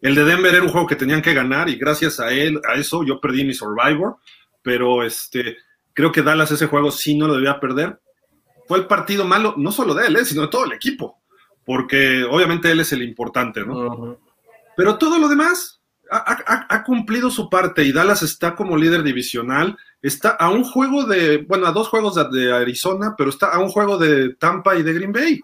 [0.00, 2.74] El de Denver era un juego que tenían que ganar y gracias a él, a
[2.74, 4.16] eso, yo perdí mi Survivor,
[4.62, 5.56] pero este,
[5.92, 8.00] creo que Dallas ese juego sí no lo debía perder.
[8.68, 10.24] Fue el partido malo, no solo de él, ¿eh?
[10.24, 11.22] sino de todo el equipo,
[11.64, 14.18] porque obviamente él es el importante, ¿no?
[14.76, 15.80] Pero todo lo demás
[16.10, 21.04] ha, ha, cumplido su parte y Dallas está como líder divisional, está a un juego
[21.04, 24.82] de, bueno, a dos juegos de Arizona, pero está a un juego de Tampa y
[24.82, 25.40] de Green Bay.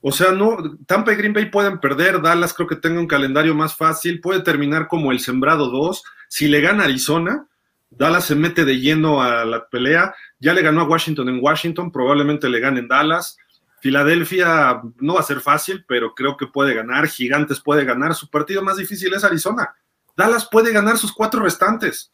[0.00, 3.54] O sea, no, Tampa y Green Bay pueden perder, Dallas creo que tenga un calendario
[3.54, 6.04] más fácil, puede terminar como el sembrado 2.
[6.28, 7.46] Si le gana Arizona,
[7.90, 10.14] Dallas se mete de lleno a la pelea.
[10.38, 13.36] Ya le ganó a Washington en Washington, probablemente le gane en Dallas.
[13.80, 17.08] Filadelfia no va a ser fácil, pero creo que puede ganar.
[17.08, 18.14] Gigantes puede ganar.
[18.14, 19.74] Su partido más difícil es Arizona.
[20.16, 22.10] Dallas puede ganar sus cuatro restantes.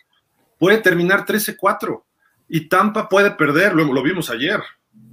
[0.59, 2.03] Puede terminar 13-4.
[2.49, 4.63] Y Tampa puede perder, lo, lo vimos ayer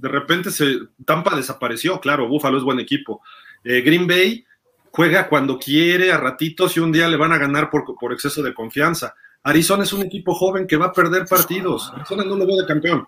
[0.02, 3.22] de repente se, Tampa desapareció, claro, Buffalo es buen equipo.
[3.62, 4.44] Eh, Green Bay
[4.90, 8.42] juega cuando quiere, a ratitos, y un día le van a ganar por, por, exceso
[8.42, 9.14] de confianza.
[9.44, 11.92] Arizona es un equipo joven que va a perder partidos.
[11.94, 13.06] Arizona no lo veo de campeón.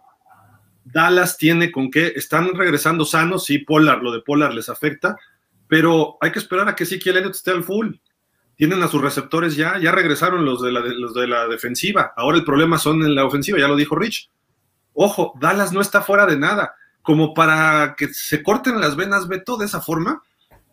[0.85, 5.17] Dallas tiene con qué, están regresando sanos, sí, Polar, lo de Polar les afecta,
[5.67, 7.97] pero hay que esperar a que sí que Elliott esté al full.
[8.55, 12.13] Tienen a sus receptores ya, ya regresaron los de, la, los de la defensiva.
[12.17, 14.31] Ahora el problema son en la ofensiva, ya lo dijo Rich
[14.93, 16.77] Ojo, Dallas no está fuera de nada.
[17.05, 20.25] Como para que se corten las venas, Beto, de esa forma.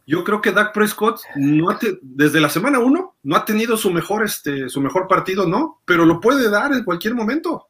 [0.07, 4.25] Yo creo que Dak Prescott no desde la semana uno no ha tenido su mejor,
[4.25, 5.81] este, su mejor partido, ¿no?
[5.85, 7.67] Pero lo puede dar en cualquier momento.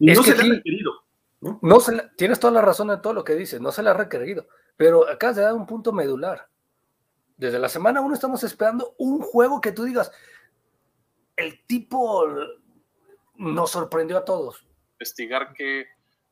[0.00, 0.92] no se le ha requerido.
[1.40, 1.78] ¿no?
[1.80, 4.48] se tienes toda la razón en todo lo que dices, no se le ha requerido.
[4.76, 6.48] Pero acá se da un punto medular.
[7.36, 10.10] Desde la semana uno estamos esperando un juego que tú digas,
[11.36, 12.26] el tipo
[13.36, 14.66] nos sorprendió a todos
[15.04, 15.86] investigar qué,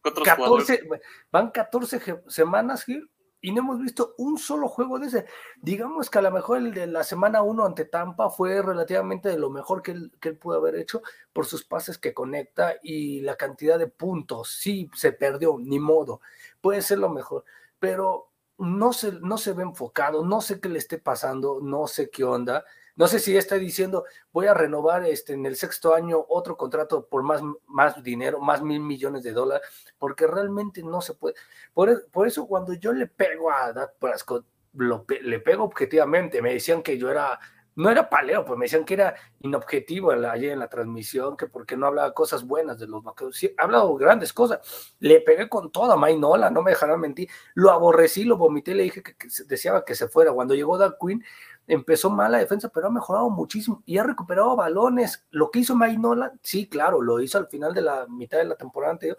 [0.04, 0.88] otros 14,
[1.30, 3.10] Van 14 semanas, Gil,
[3.40, 5.26] y no hemos visto un solo juego de ese.
[5.60, 9.38] Digamos que a lo mejor el de la semana 1 ante Tampa fue relativamente de
[9.38, 13.20] lo mejor que él, que él pudo haber hecho por sus pases que conecta y
[13.20, 14.50] la cantidad de puntos.
[14.50, 16.20] Sí, se perdió, ni modo.
[16.60, 17.44] Puede ser lo mejor,
[17.80, 22.10] pero no se, no se ve enfocado, no sé qué le esté pasando, no sé
[22.10, 22.64] qué onda.
[22.96, 27.06] No sé si está diciendo, voy a renovar este, en el sexto año otro contrato
[27.06, 29.66] por más, más dinero, más mil millones de dólares,
[29.98, 31.34] porque realmente no se puede.
[31.72, 36.54] Por, e, por eso cuando yo le pego a Dak Prescott, le pego objetivamente, me
[36.54, 37.38] decían que yo era
[37.74, 41.76] no era paleo, pues me decían que era inobjetivo ayer en la transmisión, que porque
[41.76, 43.36] no hablaba cosas buenas de los vaqueros.
[43.36, 44.94] Sí, ha hablado grandes cosas.
[44.98, 47.30] Le pegué con toda Mainola, no me dejarán mentir.
[47.54, 49.14] Lo aborrecí, lo vomité, le dije que,
[49.46, 50.32] deseaba que se fuera.
[50.32, 51.24] Cuando llegó Doug Quinn,
[51.66, 55.24] empezó mal la defensa, pero ha mejorado muchísimo y ha recuperado balones.
[55.30, 58.56] Lo que hizo Mainola, sí, claro, lo hizo al final de la mitad de la
[58.56, 59.16] temporada anterior.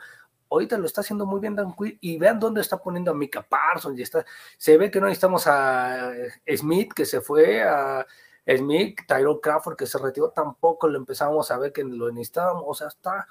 [0.49, 3.41] Ahorita lo está haciendo muy bien Dan Quinn y vean dónde está poniendo a Mika
[3.41, 4.23] Parsons y está,
[4.57, 6.11] se ve que no necesitamos a
[6.55, 8.05] Smith que se fue a
[8.45, 12.73] Smith, Tyrone Crawford que se retiró, tampoco lo empezamos a ver que lo necesitábamos, o
[12.73, 13.27] sea, está,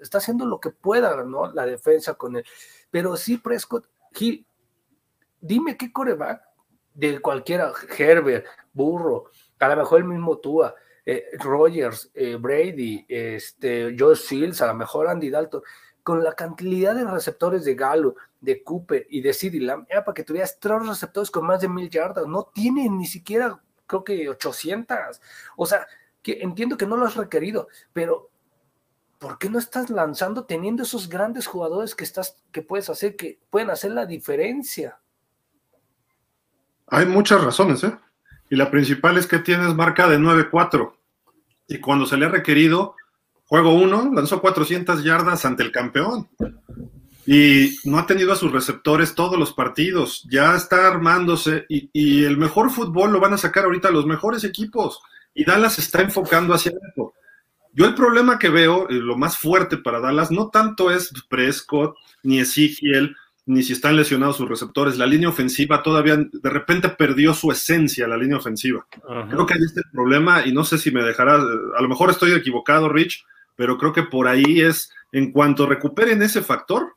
[0.00, 1.50] está haciendo lo que pueda, ¿no?
[1.52, 2.44] La defensa con él.
[2.90, 4.44] Pero sí, Prescott, Gil,
[5.40, 6.45] dime qué coreback
[6.96, 13.94] de cualquiera, Herbert, Burro, a lo mejor el mismo Tua, eh, Rogers, eh, Brady, este,
[13.96, 15.62] Joe Shields, a lo mejor Andy Dalton,
[16.02, 20.14] con la cantidad de receptores de Galo, de Cooper y de CeeDee Lamb, era para
[20.14, 24.28] que tuvieras tres receptores con más de mil yardas, no tienen ni siquiera creo que
[24.28, 25.20] 800.
[25.56, 25.86] O sea,
[26.22, 28.30] que entiendo que no lo has requerido, pero
[29.18, 33.38] ¿por qué no estás lanzando teniendo esos grandes jugadores que estás que puedes hacer que
[33.50, 34.98] pueden hacer la diferencia?
[36.88, 37.96] Hay muchas razones, ¿eh?
[38.48, 40.92] Y la principal es que tienes marca de 9-4
[41.68, 42.94] y cuando se le ha requerido
[43.46, 46.28] juego 1 lanzó 400 yardas ante el campeón.
[47.26, 51.66] Y no ha tenido a sus receptores todos los partidos, ya está armándose.
[51.68, 55.00] Y, el mejor fútbol lo van a sacar ahorita los mejores equipos.
[55.34, 57.14] Y Dallas está enfocando hacia eso.
[57.72, 61.96] Yo el problema que veo, eh, lo más fuerte para Dallas, no tanto es Prescott,
[62.22, 64.98] ni Ezekiel, ni si están lesionados sus receptores.
[64.98, 68.86] La línea ofensiva todavía de repente perdió su esencia, la línea ofensiva.
[69.30, 72.10] Creo que ahí está el problema y no sé si me dejará, a lo mejor
[72.10, 76.96] estoy equivocado, Rich, pero creo que por ahí es, en cuanto recuperen ese factor,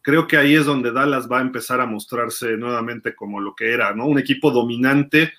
[0.00, 3.72] creo que ahí es donde Dallas va a empezar a mostrarse nuevamente como lo que
[3.72, 4.06] era, ¿no?
[4.06, 5.32] Un equipo dominante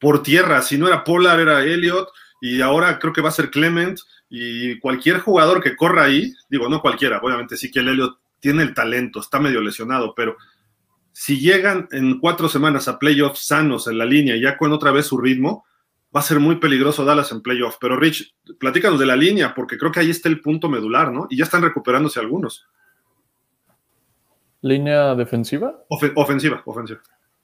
[0.00, 0.62] por tierra.
[0.62, 2.08] Si no era Polar, era Elliot,
[2.40, 6.68] y ahora creo que va a ser Clement, y cualquier jugador que corra ahí, digo,
[6.68, 10.36] no cualquiera, obviamente sí que el Elliot tiene el talento, está medio lesionado, pero
[11.12, 15.06] si llegan en cuatro semanas a playoffs sanos en la línea, ya con otra vez
[15.06, 15.64] su ritmo,
[16.14, 17.78] va a ser muy peligroso Dallas en playoffs.
[17.80, 21.28] Pero Rich, platícanos de la línea, porque creo que ahí está el punto medular, ¿no?
[21.30, 22.66] Y ya están recuperándose algunos.
[24.60, 25.84] ¿Línea defensiva?
[25.88, 27.00] ofensiva, ofensiva.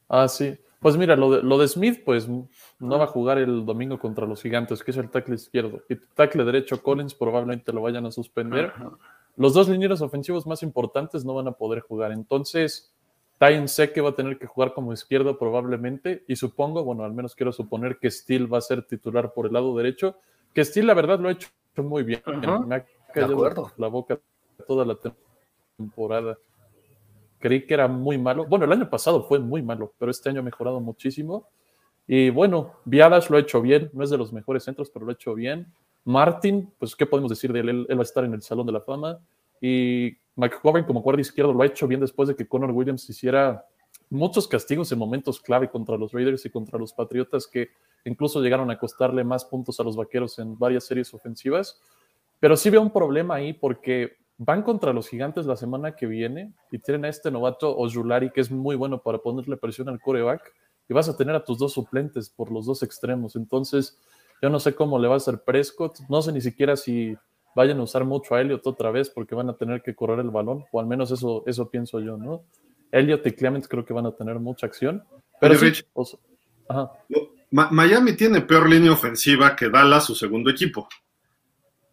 [0.08, 0.58] Ah, sí.
[0.80, 4.26] Pues mira, lo de, lo de Smith, pues no va a jugar el domingo contra
[4.26, 5.82] los gigantes, que es el tackle izquierdo.
[5.88, 8.72] Y tackle derecho Collins probablemente lo vayan a suspender.
[9.36, 12.12] Los dos linieros ofensivos más importantes no van a poder jugar.
[12.12, 12.92] Entonces,
[13.38, 16.24] Tyen sé que va a tener que jugar como izquierdo probablemente.
[16.26, 19.52] Y supongo, bueno, al menos quiero suponer que Steele va a ser titular por el
[19.52, 20.16] lado derecho.
[20.52, 22.22] Que Steele, la verdad, lo ha hecho muy bien.
[22.66, 24.18] Me ha callado la boca
[24.66, 24.98] toda la
[25.76, 26.36] temporada
[27.38, 28.46] creí que era muy malo.
[28.46, 31.48] Bueno, el año pasado fue muy malo, pero este año ha mejorado muchísimo.
[32.06, 35.10] Y bueno, Viadas lo ha hecho bien, no es de los mejores centros, pero lo
[35.10, 35.72] ha hecho bien.
[36.08, 37.86] Martin, pues, ¿qué podemos decir de él?
[37.88, 39.18] Él, va a estar en el Salón de la Fama.
[39.60, 43.66] Y McCoven como guardia izquierdo lo ha hecho bien después de que Connor Williams hiciera
[44.10, 47.68] muchos castigos en momentos clave contra los Raiders y contra los Patriotas que
[48.04, 51.80] incluso llegaron a costarle más puntos a los Vaqueros en varias series ofensivas.
[52.40, 56.52] Pero sí veo un problema ahí porque Van contra los gigantes la semana que viene
[56.70, 60.54] y tienen a este novato Ojulari que es muy bueno para ponerle presión al coreback
[60.88, 63.34] y vas a tener a tus dos suplentes por los dos extremos.
[63.34, 63.98] Entonces,
[64.42, 65.98] yo no sé cómo le va a hacer Prescott.
[66.08, 67.16] No sé ni siquiera si
[67.54, 70.30] vayan a usar mucho a Elliot otra vez porque van a tener que correr el
[70.30, 72.44] balón, o al menos eso, eso pienso yo, ¿no?
[72.92, 75.04] Elliot y Clemens creo que van a tener mucha acción.
[75.40, 75.54] Pero
[77.50, 80.88] Miami tiene peor línea ofensiva que Dallas, su segundo equipo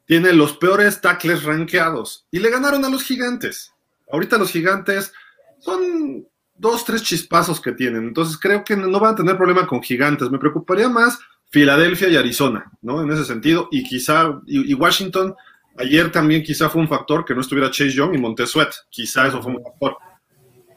[0.06, 3.74] tiene los peores tackles rankeados y le ganaron a los gigantes.
[4.12, 5.12] Ahorita los gigantes
[5.60, 9.82] son dos, tres chispazos que tienen, entonces creo que no van a tener problema con
[9.82, 10.30] gigantes.
[10.30, 13.02] Me preocuparía más Filadelfia y Arizona, ¿no?
[13.02, 15.36] En ese sentido, y quizá, y, Washington,
[15.78, 19.42] ayer también quizá fue un factor que no estuviera Chase Young y Montesuet, quizá eso
[19.42, 19.98] fue un factor.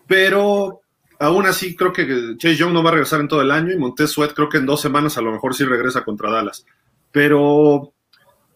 [0.07, 0.81] Pero
[1.19, 3.79] aún así creo que Chase Young no va a regresar en todo el año y
[3.79, 6.65] Montesuet creo que en dos semanas a lo mejor sí regresa contra Dallas.
[7.11, 7.93] Pero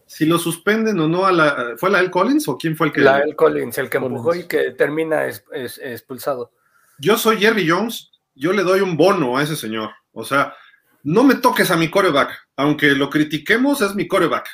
[0.05, 1.73] si lo suspenden o no a la.
[1.77, 3.01] ¿Fue la El Collins o quién fue el que.?
[3.01, 6.51] La El Collins, el que empujó y que termina expulsado.
[6.99, 9.89] Yo soy Jerry Jones, yo le doy un bono a ese señor.
[10.11, 10.53] O sea,
[11.03, 12.31] no me toques a mi coreback.
[12.55, 14.47] Aunque lo critiquemos, es mi coreback.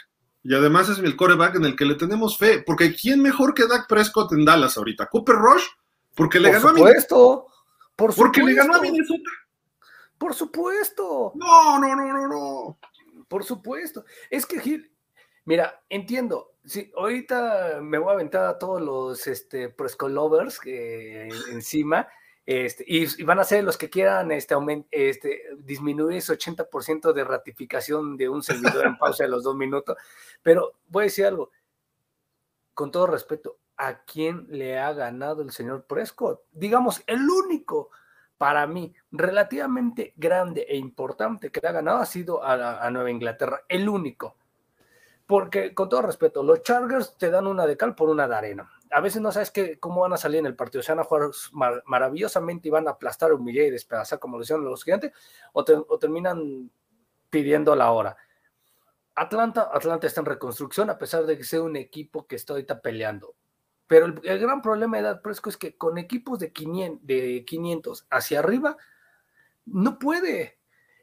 [0.44, 2.64] Y además es el coreback en el que le tenemos fe.
[2.66, 5.08] Porque ¿quién mejor que Dak Prescott en Dallas ahorita?
[5.08, 5.64] ¿Cooper Rush?
[6.16, 7.54] Porque le ganó a Minnesota.
[7.96, 8.24] Por supuesto.
[8.24, 9.30] Porque le ganó a Minnesota.
[10.18, 11.32] Por supuesto.
[11.36, 12.80] No, no, no, no, no.
[13.28, 14.04] Por supuesto.
[14.30, 14.92] Es que Gil,
[15.50, 16.54] Mira, entiendo.
[16.64, 20.08] Sí, ahorita me voy a aventar a todos los este, Presco
[20.62, 22.08] que encima.
[22.52, 24.56] Este, y, van a ser los que quieran este,
[24.90, 29.96] este, disminuir ese 80% de ratificación de un servidor en pausa de los dos minutos.
[30.42, 31.52] Pero voy a decir algo,
[32.74, 36.42] con todo respeto, ¿a quién le ha ganado el señor Prescott?
[36.52, 37.92] Digamos, el único
[38.40, 43.62] para mí relativamente grande e importante que le ha ganado ha sido a Nueva Inglaterra,
[43.70, 44.38] el único
[45.30, 48.72] porque con todo respeto, los Chargers te dan una de cal por una de arena.
[48.92, 51.04] A veces no sabes qué, cómo van a salir en el partido, se van a
[51.04, 51.30] jugar
[51.86, 55.14] maravillosamente y van a aplastar, humillar y despedazar como lo hicieron los gigantes,
[55.54, 56.72] o, terminan
[57.30, 58.18] pidiendo la hora.
[59.16, 62.82] Atlanta, Atlanta está en reconstrucción a pesar de que sea un equipo que está ahorita
[62.82, 63.36] peleando.
[63.86, 68.08] Pero el, gran problema de Edad Presco es que con equipos de 500, de 500
[68.10, 68.78] hacia arriba,
[69.66, 70.60] no puede.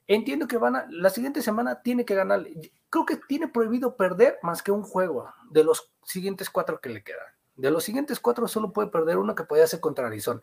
[0.07, 2.47] Entiendo que van a, la siguiente semana tiene que ganar
[2.91, 7.03] creo que tiene prohibido perder más que un juego de los siguientes cuatro que le
[7.03, 7.36] quedan.
[7.57, 10.41] De los siguientes cuatro solo puede perder uno que podía ser contra Arizona.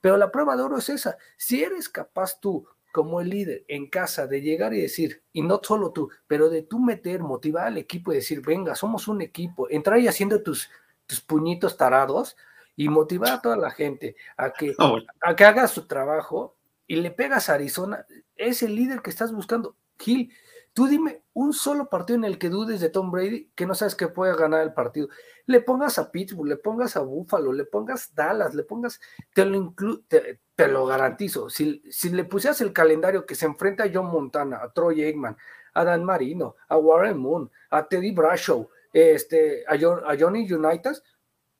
[0.00, 1.16] Pero la prueba de oro es esa.
[1.36, 5.60] Si eres capaz tú, como el líder en casa, de llegar y decir, y no
[5.62, 9.68] solo tú, pero de tú meter, motivar al equipo y decir, venga, somos un equipo,
[9.68, 10.70] entrar y haciendo tus,
[11.06, 12.36] tus puñitos tarados
[12.74, 16.96] y motivar a toda la gente a que, ah, a que haga su trabajo y
[16.96, 19.76] le pegas a Arizona, es el líder que estás buscando.
[19.98, 20.32] Gil,
[20.76, 23.94] Tú dime un solo partido en el que dudes de Tom Brady que no sabes
[23.94, 25.08] que puede ganar el partido.
[25.46, 29.00] Le pongas a Pittsburgh, le pongas a Buffalo, le pongas Dallas, le pongas,
[29.32, 29.74] te lo,
[30.06, 31.48] te, lo garantizo.
[31.48, 35.38] Si, si, le pusieras el calendario que se enfrenta a John Montana, a Troy Aikman,
[35.72, 41.02] a Dan Marino, a Warren Moon, a Teddy Brashow, este, a, a Johnny Unitas,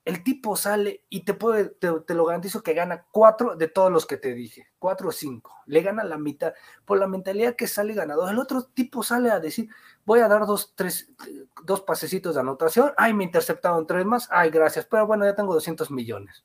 [0.06, 1.34] el tipo sale y te
[2.14, 5.82] lo garantizo que gana cuatro de todos los que te dije, cuatro o cinco, le
[5.82, 8.30] gana la mitad, por la mentalidad que sale ganador.
[8.30, 9.68] El otro tipo sale a decir,
[10.04, 11.10] voy a dar dos, tres,
[11.64, 15.52] dos pasecitos de anotación, ay, me interceptaron tres más, ay, gracias, pero bueno, ya tengo
[15.52, 16.44] 200 millones.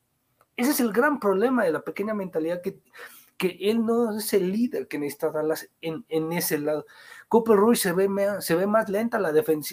[0.58, 2.82] Ese es el gran problema de la pequeña mentalidad que,
[3.38, 6.88] que él no es el líder que necesita darlas en, en ese lado.
[7.28, 9.32] Cooper Ruiz se ve, se ve más lenta la,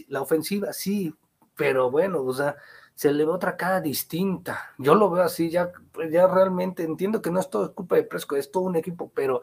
[0.09, 1.15] la ofensiva, sí,
[1.57, 2.55] pero bueno, o sea,
[2.99, 4.73] se le ve otra cara distinta.
[4.77, 5.71] Yo lo veo así, ya,
[6.11, 9.43] ya realmente entiendo que no es todo culpa de Presco, es todo un equipo, pero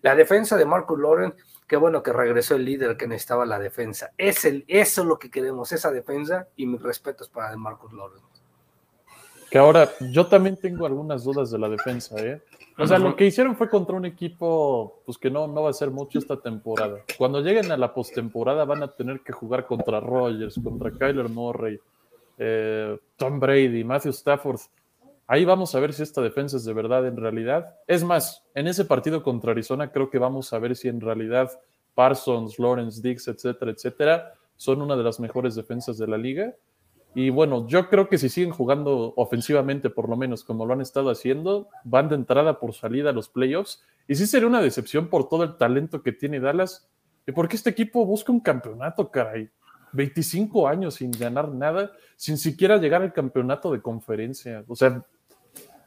[0.00, 1.34] la defensa de Marcus Loren,
[1.66, 4.12] qué bueno que regresó el líder que necesitaba la defensa.
[4.16, 8.22] Es el, eso es lo que queremos, esa defensa, y mis respetos para Marcus Loren.
[9.50, 12.40] Que ahora, yo también tengo algunas dudas de la defensa, ¿eh?
[12.78, 15.74] O sea, lo que hicieron fue contra un equipo pues que no, no va a
[15.74, 17.00] ser mucho esta temporada.
[17.18, 21.78] Cuando lleguen a la postemporada van a tener que jugar contra Rogers, contra Kyler Murray,
[22.38, 24.60] eh, Tom Brady, Matthew Stafford.
[25.26, 27.76] Ahí vamos a ver si esta defensa es de verdad en realidad.
[27.86, 31.50] Es más, en ese partido contra Arizona creo que vamos a ver si en realidad
[31.94, 36.54] Parsons, Lawrence, Dix, etcétera, etcétera, son una de las mejores defensas de la liga.
[37.14, 40.80] Y bueno, yo creo que si siguen jugando ofensivamente, por lo menos como lo han
[40.80, 43.82] estado haciendo, van de entrada por salida a los playoffs.
[44.08, 46.88] Y sí sería una decepción por todo el talento que tiene Dallas.
[47.26, 49.48] Y porque este equipo busca un campeonato, caray.
[49.94, 54.64] 25 años sin ganar nada, sin siquiera llegar al campeonato de conferencia.
[54.68, 55.04] O sea,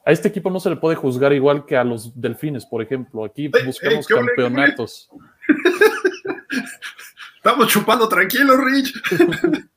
[0.06, 3.26] a este equipo no se le puede juzgar igual que a los delfines, por ejemplo.
[3.26, 5.10] Aquí buscamos campeonatos.
[7.36, 8.93] Estamos chupando tranquilo, Rich.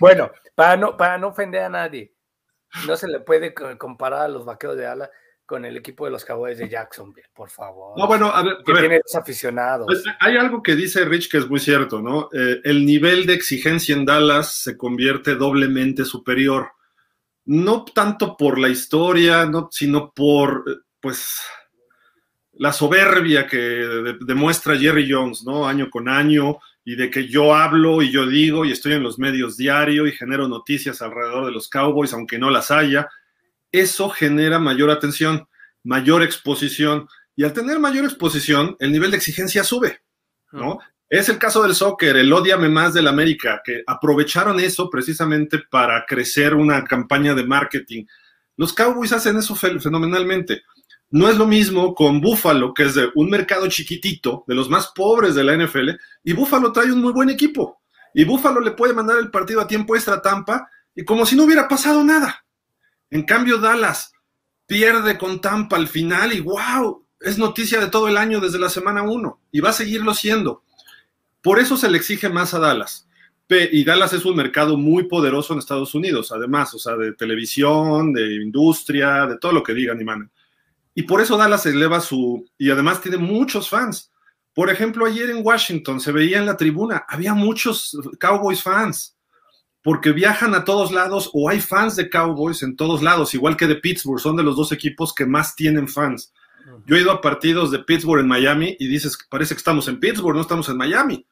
[0.00, 2.14] bueno, para no, para no ofender a nadie,
[2.86, 5.10] no se le puede comparar a los vaqueros de ala
[5.46, 7.98] con el equipo de los Cowboys de Jacksonville, por favor.
[7.98, 9.86] No, bueno, a ver, que tiene aficionados.
[9.86, 12.28] Pues, hay algo que dice Rich que es muy cierto, ¿no?
[12.32, 16.70] Eh, el nivel de exigencia en Dallas se convierte doblemente superior.
[17.44, 21.40] No tanto por la historia, no, sino por, pues,
[22.52, 25.66] la soberbia que demuestra Jerry Jones, ¿no?
[25.66, 29.18] Año con año, y de que yo hablo y yo digo y estoy en los
[29.18, 33.08] medios diario y genero noticias alrededor de los Cowboys, aunque no las haya,
[33.72, 35.48] eso genera mayor atención,
[35.82, 37.08] mayor exposición.
[37.34, 40.02] Y al tener mayor exposición, el nivel de exigencia sube,
[40.52, 40.78] ¿no?
[41.08, 46.06] Es el caso del soccer, el odiame más del América, que aprovecharon eso precisamente para
[46.06, 48.04] crecer una campaña de marketing.
[48.56, 50.62] Los Cowboys hacen eso fenomenalmente.
[51.10, 54.92] No es lo mismo con Buffalo, que es de un mercado chiquitito, de los más
[54.94, 55.90] pobres de la NFL,
[56.24, 57.82] y Buffalo trae un muy buen equipo.
[58.14, 61.36] Y Buffalo le puede mandar el partido a tiempo extra a Tampa y como si
[61.36, 62.41] no hubiera pasado nada.
[63.12, 64.14] En cambio, Dallas
[64.66, 68.70] pierde con Tampa al final y wow, es noticia de todo el año desde la
[68.70, 70.62] semana 1 y va a seguirlo siendo.
[71.42, 73.06] Por eso se le exige más a Dallas.
[73.50, 78.14] Y Dallas es un mercado muy poderoso en Estados Unidos, además, o sea, de televisión,
[78.14, 80.30] de industria, de todo lo que digan y manen.
[80.94, 82.48] Y por eso Dallas eleva su...
[82.56, 84.10] Y además tiene muchos fans.
[84.54, 89.18] Por ejemplo, ayer en Washington se veía en la tribuna, había muchos Cowboys fans,
[89.82, 93.66] porque viajan a todos lados o hay fans de Cowboys en todos lados, igual que
[93.66, 96.32] de Pittsburgh, son de los dos equipos que más tienen fans.
[96.86, 99.98] Yo he ido a partidos de Pittsburgh en Miami y dices, parece que estamos en
[99.98, 101.26] Pittsburgh, no estamos en Miami.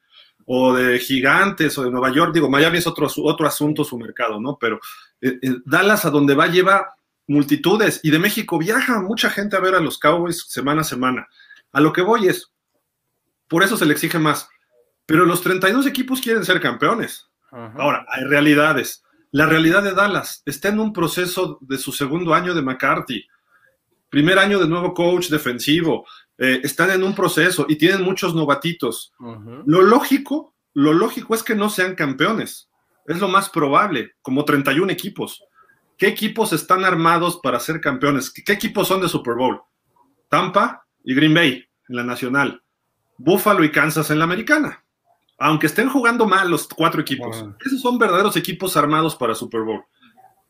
[0.45, 4.41] O de Gigantes o de Nueva York, digo, Miami es otro, otro asunto, su mercado,
[4.41, 4.57] ¿no?
[4.59, 4.79] Pero
[5.21, 6.95] eh, eh, Dallas a donde va lleva
[7.27, 11.27] multitudes y de México viaja mucha gente a ver a los Cowboys semana a semana.
[11.71, 12.51] A lo que voy es,
[13.47, 14.49] por eso se le exige más.
[15.05, 17.30] Pero los 32 equipos quieren ser campeones.
[17.51, 19.03] Ahora, hay realidades.
[19.31, 23.25] La realidad de Dallas está en un proceso de su segundo año de McCarthy.
[24.09, 26.05] Primer año de nuevo coach defensivo.
[26.37, 29.13] Eh, están en un proceso y tienen muchos novatitos.
[29.65, 32.69] Lo lógico, lo lógico es que no sean campeones.
[33.05, 35.43] Es lo más probable, como 31 equipos.
[35.97, 38.31] ¿Qué equipos están armados para ser campeones?
[38.31, 39.61] ¿Qué, equipos son de Super Bowl?
[40.29, 42.63] Tampa y Green Bay en la nacional.
[43.17, 44.80] Buffalo y Kansas en la americana.
[45.41, 47.45] Aunque estén jugando mal los cuatro equipos.
[47.65, 49.83] Esos son verdaderos equipos armados para Super Bowl.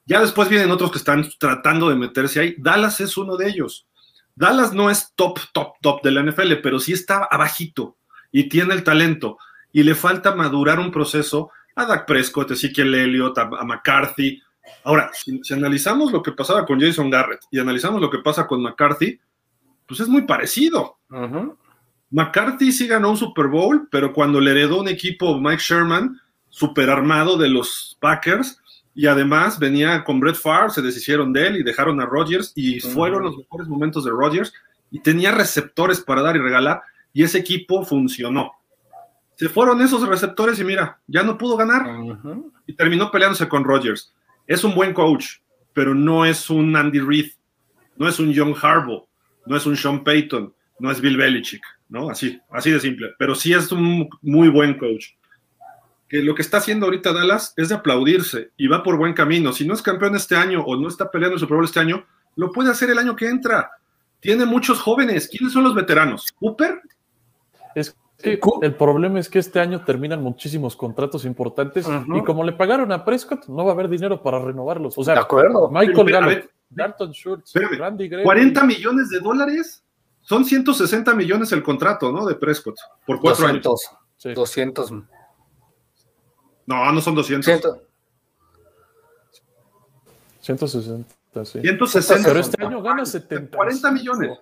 [0.05, 2.55] Ya después vienen otros que están tratando de meterse ahí.
[2.57, 3.87] Dallas es uno de ellos.
[4.35, 7.97] Dallas no es top, top, top de la NFL, pero sí está abajito
[8.31, 9.37] y tiene el talento.
[9.71, 14.41] Y le falta madurar un proceso a Dak Prescott, a Ezekiel Elliott, a McCarthy,
[14.83, 18.61] Ahora, si, analizamos lo que pasaba con Jason Garrett y analizamos lo que pasa con
[18.61, 19.19] McCarthy,
[19.87, 20.97] pues es muy parecido.
[22.11, 26.19] McCarthy sí ganó un Super Bowl, pero cuando le heredó un equipo Mike Sherman,
[26.49, 28.59] super armado de los Packers,
[28.93, 32.81] y además venía con Brett Favre, se deshicieron de él y dejaron a Rodgers, y
[32.81, 34.53] fueron los mejores momentos de Rodgers,
[34.91, 36.81] y tenía receptores para dar y regalar,
[37.13, 38.51] y ese equipo funcionó.
[39.35, 41.87] Se fueron esos receptores y mira, ya no pudo ganar,
[42.67, 44.13] y terminó peleándose con Rodgers.
[44.45, 45.37] Es un buen coach,
[45.73, 47.31] pero no es un Andy Reid,
[47.95, 49.07] no es un John Harbaugh,
[49.45, 52.09] no es un Sean Payton, no es Bill Belichick, ¿no?
[52.09, 53.09] Así, así de simple.
[53.19, 55.09] Pero sí es un muy buen coach.
[56.09, 59.53] Que lo que está haciendo ahorita Dallas es de aplaudirse y va por buen camino.
[59.53, 62.05] Si no es campeón este año o no está peleando el Super Bowl este año,
[62.35, 63.71] lo puede hacer el año que entra.
[64.19, 65.29] Tiene muchos jóvenes.
[65.29, 66.31] ¿Quiénes son los veteranos?
[66.39, 66.81] ¿Cooper?
[67.75, 72.91] Es el problema es que este año terminan muchísimos contratos importantes y como le pagaron
[72.91, 74.97] a Prescott, no va a haber dinero para renovarlos.
[74.97, 75.69] O sea, de acuerdo.
[75.71, 78.23] Michael Gallup, Dalton Schultz, Randy Gray.
[78.23, 79.83] 40 millones de dólares.
[80.21, 82.25] Son 160 millones el contrato, ¿no?
[82.25, 83.87] De Prescott por cuatro 200,
[84.23, 84.35] años.
[84.35, 84.91] 200.
[86.67, 87.77] No, no son 200.
[90.41, 91.61] 160, sí.
[91.61, 92.27] 160.
[92.27, 93.55] Pero este año gana 70.
[93.55, 94.39] 40 millones.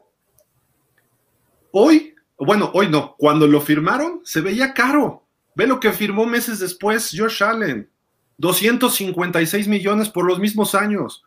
[1.71, 5.25] Hoy, bueno, hoy no, cuando lo firmaron se veía caro.
[5.55, 7.89] Ve lo que firmó meses después Josh Allen.
[8.37, 11.23] 256 millones por los mismos años.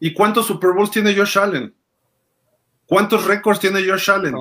[0.00, 1.74] ¿Y cuántos Super Bowls tiene Josh Allen?
[2.88, 4.34] ¿Cuántos récords tiene Josh Allen?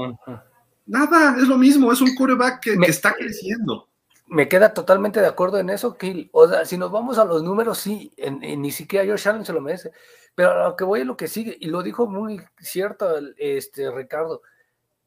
[0.85, 3.89] Nada, es lo mismo, es un quarterback que, que está creciendo.
[4.27, 7.43] Me queda totalmente de acuerdo en eso, que o sea, si nos vamos a los
[7.43, 9.91] números, sí, en, ni siquiera Josh Allen se lo merece,
[10.33, 13.91] pero a lo que voy es lo que sigue, y lo dijo muy cierto este,
[13.91, 14.41] Ricardo,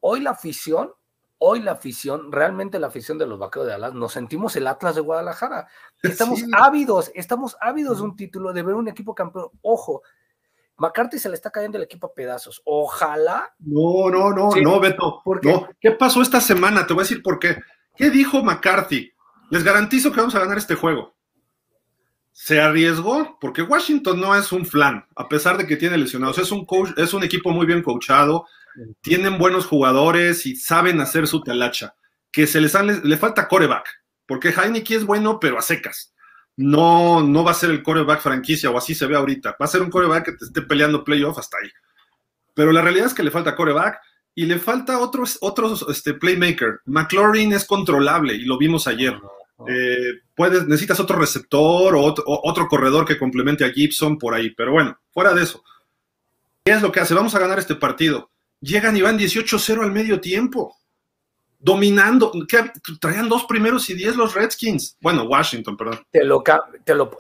[0.01, 0.93] hoy la afición,
[1.39, 4.95] hoy la afición, realmente la afición de los vaqueros de Dallas, nos sentimos el Atlas
[4.95, 5.67] de Guadalajara,
[6.03, 10.03] estamos ávidos, estamos ávidos de un título, de ver un equipo campeón, ojo,
[10.81, 12.63] McCarthy se le está cayendo el equipo a pedazos.
[12.65, 13.55] Ojalá.
[13.59, 15.21] No, no, no, no, Beto.
[15.23, 15.55] ¿Por qué?
[15.79, 16.87] ¿Qué pasó esta semana?
[16.87, 17.59] Te voy a decir por qué.
[17.95, 19.13] ¿Qué dijo McCarthy?
[19.51, 21.15] Les garantizo que vamos a ganar este juego.
[22.33, 26.39] Se arriesgó porque Washington no es un flan, a pesar de que tiene lesionados.
[26.39, 28.47] Es un, coach, es un equipo muy bien coachado,
[29.03, 31.95] tienen buenos jugadores y saben hacer su telacha.
[32.33, 32.75] Que se les
[33.05, 33.87] le falta coreback,
[34.25, 36.15] porque Heineken es bueno, pero a secas.
[36.63, 39.57] No, no va a ser el coreback franquicia o así se ve ahorita.
[39.61, 41.71] Va a ser un coreback que te esté peleando playoff hasta ahí.
[42.53, 43.99] Pero la realidad es que le falta coreback
[44.35, 46.81] y le falta otros, otros este, playmaker.
[46.85, 49.19] McLaurin es controlable y lo vimos ayer.
[49.67, 54.51] Eh, puedes, necesitas otro receptor o otro, corredor que complemente a Gibson por ahí.
[54.51, 55.65] Pero bueno, fuera de eso.
[56.63, 57.15] ¿Qué es lo que hace?
[57.15, 58.31] Vamos a ganar este partido.
[58.61, 60.77] Llegan y van 18-0 al medio tiempo.
[61.61, 62.33] Dominando.
[62.99, 64.97] Traían dos primeros y diez los Redskins.
[65.01, 66.01] Bueno, Washington, perdón.
[66.11, 66.43] Te, lo,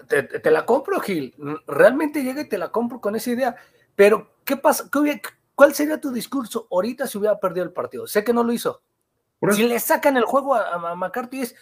[0.08, 1.34] te, te, la compro, Gil.
[1.66, 3.54] Realmente llega y te la compro con esa idea.
[3.94, 4.88] Pero, ¿qué pasa?
[4.90, 5.20] ¿Qué,
[5.54, 8.06] ¿Cuál sería tu discurso ahorita si hubiera perdido el partido?
[8.06, 8.82] Sé que no lo hizo.
[9.52, 11.54] Si le sacan el juego a, McCarthy es,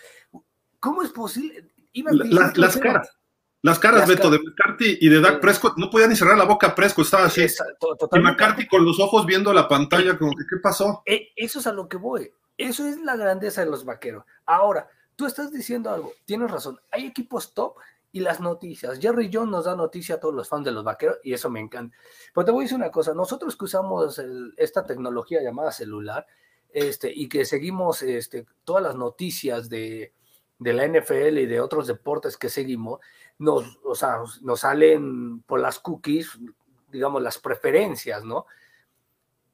[0.80, 1.68] ¿cómo es posible?
[1.92, 3.18] las caras.
[3.60, 6.68] Las caras, Beto, de McCarthy y de Dak Prescott, no podía ni cerrar la boca
[6.68, 7.44] a Prescott, estaba así.
[7.44, 11.02] y McCarthy con los ojos viendo la pantalla, como que, ¿qué pasó?
[11.04, 12.30] E, eso es a lo que voy.
[12.58, 14.24] Eso es la grandeza de los vaqueros.
[14.44, 16.78] Ahora, tú estás diciendo algo, tienes razón.
[16.90, 17.76] Hay equipos top
[18.10, 18.98] y las noticias.
[18.98, 21.60] Jerry Jones nos da noticia a todos los fans de los vaqueros y eso me
[21.60, 21.96] encanta.
[22.34, 24.20] Pero te voy a decir una cosa, nosotros que usamos
[24.56, 26.26] esta tecnología llamada celular
[26.70, 30.12] este, y que seguimos este, todas las noticias de,
[30.58, 33.00] de, la NFL y de otros deportes que seguimos,
[33.38, 36.38] nos, o sea, nos salen por las cookies,
[36.90, 38.46] digamos, las preferencias, ¿no?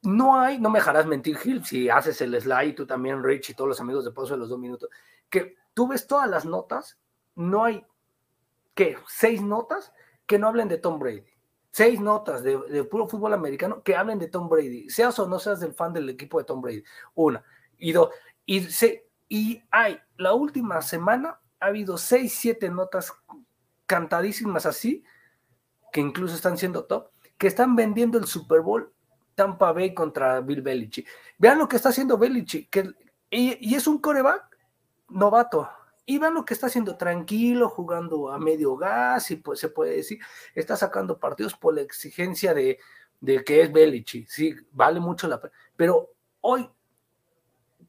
[0.05, 3.53] No hay, no me dejarás mentir, Gil, si haces el slide, tú también, Rich, y
[3.53, 4.89] todos los amigos de Pozo de los dos minutos,
[5.29, 6.99] que tú ves todas las notas,
[7.35, 7.85] no hay
[8.75, 8.97] ¿qué?
[9.07, 9.91] Seis notas
[10.27, 11.23] que no hablen de Tom Brady.
[11.71, 14.89] Seis notas de, puro fútbol americano que hablen de Tom Brady.
[14.89, 16.83] Seas o no seas del fan del equipo de Tom Brady.
[17.15, 17.43] Una.
[17.77, 18.09] Y dos.
[18.45, 23.11] Y, se, y hay, la última semana ha habido seis, siete notas
[23.85, 25.03] cantadísimas así,
[25.91, 28.93] que incluso están siendo top, que están vendiendo el Super Bowl
[29.35, 31.07] Tampa Bay contra Bill Belichick.
[31.37, 32.91] Vean lo que está haciendo Belichick, que,
[33.29, 34.57] y, y es un coreback
[35.09, 35.69] novato,
[36.05, 39.95] y vean lo que está haciendo, tranquilo, jugando a medio gas, y pues se puede
[39.95, 40.19] decir,
[40.53, 42.77] está sacando partidos por la exigencia de,
[43.43, 45.53] que es Belichi, sí, vale mucho la pena.
[45.75, 46.11] Pero
[46.41, 46.69] hoy,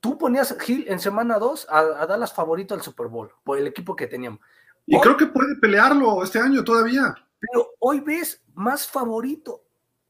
[0.01, 3.95] tú ponías Gil en semana 2 a, Dallas favorito al Super Bowl, por el equipo
[3.95, 4.41] que teníamos.
[4.87, 7.15] Y creo que puede pelearlo este año todavía.
[7.39, 9.66] Pero hoy ves más favorito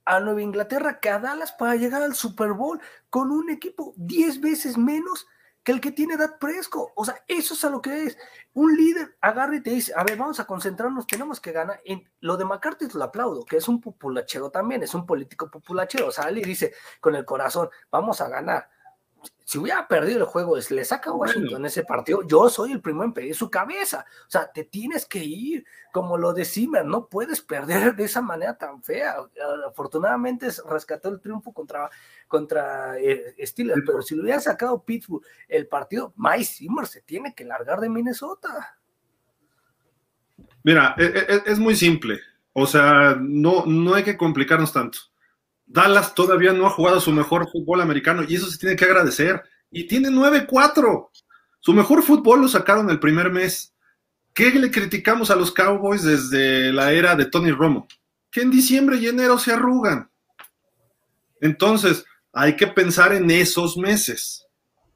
[0.07, 2.81] a Nueva Inglaterra que a Dallas para llegar al Super Bowl
[3.11, 5.27] con un equipo 10 veces menos
[5.63, 6.93] que el que tiene Dak Presco.
[6.95, 8.17] O sea, eso es a lo que es.
[8.55, 11.81] Un líder agarra y te dice, a ver, vamos a concentrarnos, tenemos que ganar.
[11.85, 16.13] En lo de McCarthy lo aplaudo, que es un populachero también, es un político populachero.
[16.13, 18.71] Sale y dice con el corazón, vamos a ganar
[19.45, 23.05] si hubiera perdido el juego, le saca a Washington ese partido, yo soy el primero
[23.05, 24.05] en pedir su cabeza.
[24.27, 28.21] O sea, te tienes que ir, como lo de Zimmer, no puedes perder de esa
[28.21, 29.17] manera tan fea.
[29.69, 31.91] Afortunadamente rescató el triunfo contra,
[32.27, 37.35] contra eh, Steelers, pero si lo hubiera sacado Pittsburgh el partido, Mike Zimmer se tiene
[37.35, 38.79] que largar de Minnesota.
[40.65, 42.21] Mira, es, e, es muy simple.
[42.53, 44.99] O sea, no, no hay que complicarnos tanto.
[45.67, 49.43] Dallas todavía no ha jugado su mejor fútbol americano y eso se tiene que agradecer.
[49.71, 51.11] Y tiene 9-4.
[51.59, 53.75] Su mejor fútbol lo sacaron el primer mes.
[54.33, 57.89] ¿Qué le criticamos a los Cowboys desde la era de Tony Romo?
[58.31, 60.09] Que en diciembre y enero se arrugan.
[61.41, 64.47] Entonces, hay que pensar en esos meses.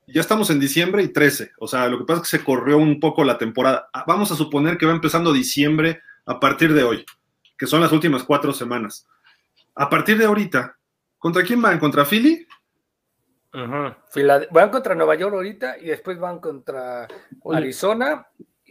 [0.07, 1.53] Ya estamos en diciembre y 13.
[1.59, 3.89] O sea, lo que pasa es que se corrió un poco la temporada.
[3.93, 7.05] Ah, vamos a suponer que va empezando diciembre a partir de hoy,
[7.59, 9.07] que son las últimas cuatro semanas
[9.75, 10.77] a partir de ahorita,
[11.18, 11.79] ¿contra quién van?
[11.79, 12.47] ¿Contra Philly?
[13.53, 17.09] Van contra Nueva York ahorita y después van contra
[17.53, 18.27] Arizona,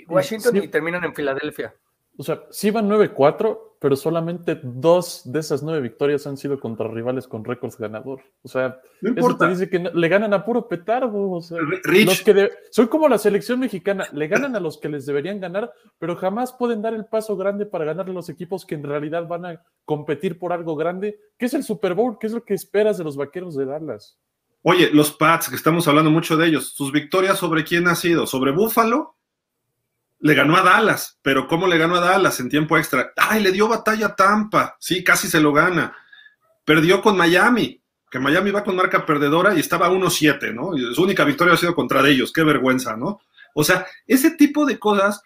[0.08, 1.76] Washington y terminan en Filadelfia.
[2.18, 6.88] O sea, sí van 9-4, pero solamente dos de esas nueve victorias han sido contra
[6.90, 8.22] rivales con récords ganador.
[8.44, 11.32] O sea, eso te dice que le ganan a puro petardo.
[11.32, 15.06] O sea, los que son como la selección mexicana, le ganan a los que les
[15.06, 18.76] deberían ganar, pero jamás pueden dar el paso grande para ganarle a los equipos que
[18.76, 22.34] en realidad van a competir por algo grande, que es el Super Bowl, que es
[22.34, 24.20] lo que esperas de los vaqueros de Dallas.
[24.62, 28.28] Oye, los Pats, que estamos hablando mucho de ellos, sus victorias sobre quién ha sido?
[28.28, 29.16] ¿Sobre Buffalo?
[30.20, 33.13] Le ganó a Dallas, pero ¿cómo le ganó a Dallas en tiempo extra?
[33.15, 35.95] Ay, le dio batalla a Tampa, sí, casi se lo gana.
[36.65, 40.76] Perdió con Miami, que Miami va con marca perdedora y estaba 1-7, ¿no?
[40.76, 43.22] Y su única victoria ha sido contra ellos, qué vergüenza, ¿no?
[43.53, 45.22] O sea, ese tipo de cosas,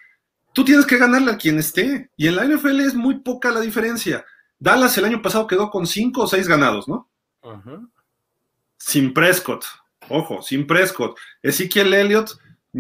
[0.54, 2.10] tú tienes que ganarle a quien esté.
[2.16, 4.26] Y en la NFL es muy poca la diferencia.
[4.60, 7.10] Dallas el año pasado quedó con 5 o 6 ganados, ¿no?
[8.78, 9.66] Sin Prescott,
[10.08, 11.18] ojo, sin Prescott.
[11.42, 12.38] Ezequiel Elliott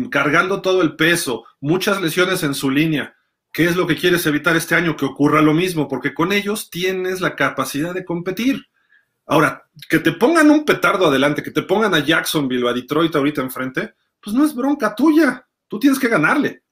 [0.09, 3.15] cargando todo el peso, muchas lesiones en su línea.
[3.51, 4.97] ¿Qué es lo que quieres evitar este año?
[4.97, 8.65] Que ocurra lo mismo, porque con ellos tienes la capacidad de competir.
[9.27, 13.15] Ahora, que te pongan un petardo adelante, que te pongan a Jacksonville o a Detroit
[13.15, 15.47] ahorita enfrente, pues no es bronca tuya.
[15.67, 16.63] Tú tienes que ganarle.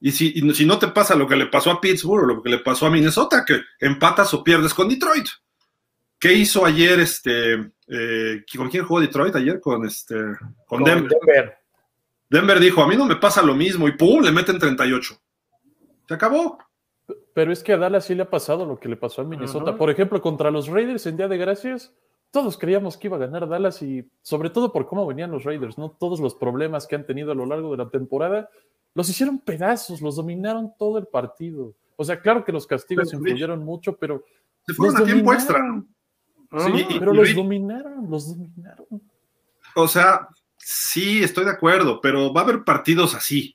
[0.00, 2.50] Y si, si no te pasa lo que le pasó a Pittsburgh o lo que
[2.50, 5.26] le pasó a Minnesota, que empatas o pierdes con Detroit.
[6.18, 7.72] ¿Qué hizo ayer este?
[7.86, 9.60] Eh, ¿Con quién jugó Detroit ayer?
[9.60, 10.16] Con este.
[10.66, 11.10] Con, Denver.
[11.26, 11.63] Denver
[12.60, 14.22] dijo, a mí no me pasa lo mismo y ¡pum!
[14.22, 15.14] le meten 38.
[16.08, 16.58] Se acabó.
[17.34, 19.76] Pero es que a Dallas sí le ha pasado lo que le pasó a Minnesota.
[19.76, 21.92] Por ejemplo, contra los Raiders en Día de Gracias,
[22.30, 25.76] todos creíamos que iba a ganar Dallas y sobre todo por cómo venían los Raiders,
[25.78, 25.90] ¿no?
[25.90, 28.48] Todos los problemas que han tenido a lo largo de la temporada,
[28.94, 31.74] los hicieron pedazos, los dominaron todo el partido.
[31.96, 34.24] O sea, claro que los castigos influyeron mucho, pero...
[34.66, 35.60] Se fueron a tiempo extra.
[36.58, 38.86] Sí, pero los dominaron, los dominaron.
[39.76, 40.28] O sea,
[40.66, 43.54] Sí, estoy de acuerdo, pero va a haber partidos así.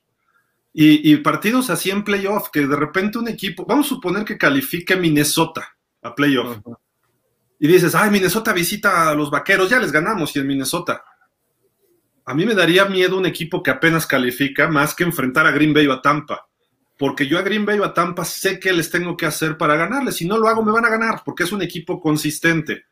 [0.72, 4.38] Y, y, partidos así en playoff, que de repente un equipo, vamos a suponer que
[4.38, 6.58] califique Minnesota a playoff.
[7.58, 11.04] Y dices, ay, Minnesota visita a los vaqueros, ya les ganamos y en Minnesota.
[12.26, 15.74] A mí me daría miedo un equipo que apenas califica más que enfrentar a Green
[15.74, 16.46] Bay o a Tampa.
[16.96, 19.74] Porque yo a Green Bay o a Tampa sé qué les tengo que hacer para
[19.74, 20.14] ganarles.
[20.14, 22.84] Si no lo hago, me van a ganar, porque es un equipo consistente.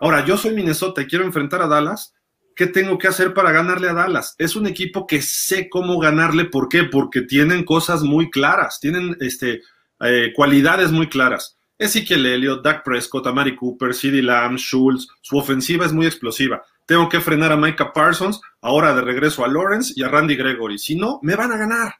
[0.00, 2.14] Ahora, yo soy Minnesota y quiero enfrentar a Dallas
[2.54, 4.34] ¿qué tengo que hacer para ganarle a Dallas?
[4.38, 6.84] Es un equipo que sé cómo ganarle, ¿por qué?
[6.84, 9.62] Porque tienen cosas muy claras, tienen este,
[10.00, 11.56] eh, cualidades muy claras.
[11.78, 16.62] Ezekiel Elliott, Dak Prescott, Amari Cooper, CeeDee Lamb, Schultz, su ofensiva es muy explosiva.
[16.86, 20.78] Tengo que frenar a Micah Parsons, ahora de regreso a Lawrence y a Randy Gregory.
[20.78, 21.94] Si no, me van a ganar.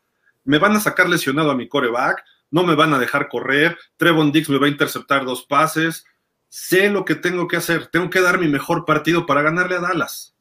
[0.44, 4.30] Me van a sacar lesionado a mi coreback, no me van a dejar correr, Trevon
[4.30, 6.04] Dix me va a interceptar dos pases.
[6.48, 9.80] Sé lo que tengo que hacer, tengo que dar mi mejor partido para ganarle a
[9.80, 10.31] Dallas.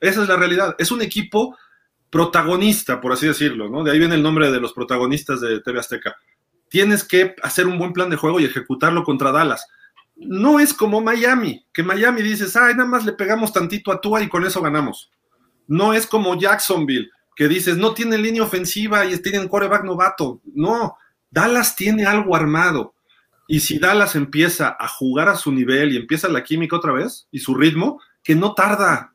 [0.00, 0.74] Esa es la realidad.
[0.78, 1.56] Es un equipo
[2.10, 3.84] protagonista, por así decirlo, ¿no?
[3.84, 6.16] De ahí viene el nombre de los protagonistas de TV Azteca.
[6.68, 9.66] Tienes que hacer un buen plan de juego y ejecutarlo contra Dallas.
[10.16, 14.22] No es como Miami, que Miami dices, ay, nada más le pegamos tantito a Tua
[14.22, 15.10] y con eso ganamos.
[15.66, 20.40] No es como Jacksonville, que dices, no tiene línea ofensiva y tienen coreback novato.
[20.52, 20.96] No,
[21.30, 22.94] Dallas tiene algo armado.
[23.46, 27.28] Y si Dallas empieza a jugar a su nivel y empieza la química otra vez
[27.30, 29.09] y su ritmo, que no tarda,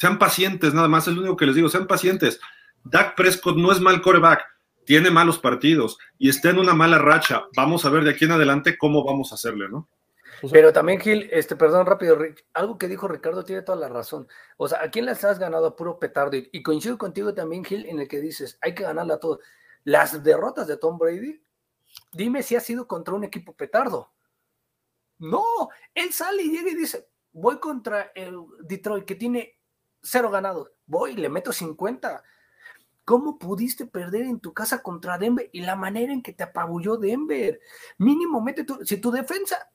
[0.00, 2.40] sean pacientes, nada más, es lo único que les digo, sean pacientes.
[2.84, 4.42] Dak Prescott no es mal coreback,
[4.86, 7.44] tiene malos partidos y está en una mala racha.
[7.54, 9.90] Vamos a ver de aquí en adelante cómo vamos a hacerle, ¿no?
[10.50, 12.16] Pero también, Gil, este, perdón, rápido,
[12.54, 14.26] algo que dijo Ricardo tiene toda la razón.
[14.56, 16.38] O sea, ¿a quién le has ganado a puro petardo?
[16.50, 19.40] Y, coincido contigo también, Gil, en el que dices, hay que ganarle a todos.
[19.84, 21.42] Las derrotas de Tom Brady,
[22.12, 24.10] dime si ha sido contra un equipo petardo.
[25.18, 25.44] No,
[25.94, 29.59] él sale y llega y dice, voy contra el Detroit, que tiene
[30.02, 30.70] cero ganados.
[30.86, 32.22] Voy, le meto 50.
[33.04, 36.96] ¿Cómo pudiste perder en tu casa contra Denver y la manera en que te apabulló
[36.96, 37.60] Denver?
[37.98, 39.68] Mínimo, mete si tu defensa,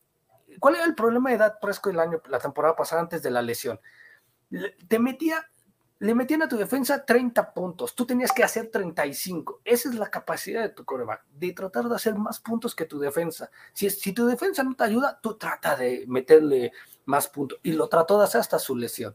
[0.59, 3.41] ¿cuál era el problema de edad Presco el año, la temporada pasada antes de la
[3.41, 3.80] lesión?
[4.88, 5.49] Te metía,
[5.99, 9.61] le metían a tu defensa 30 puntos, tú tenías que hacer 35.
[9.65, 12.99] Esa es la capacidad de tu coreback, de tratar de hacer más puntos que tu
[12.99, 13.49] defensa.
[13.73, 16.71] Si, si tu defensa no te ayuda, tú trata de meterle
[17.03, 17.59] más puntos.
[17.63, 19.13] Y lo trató de hacer hasta su lesión.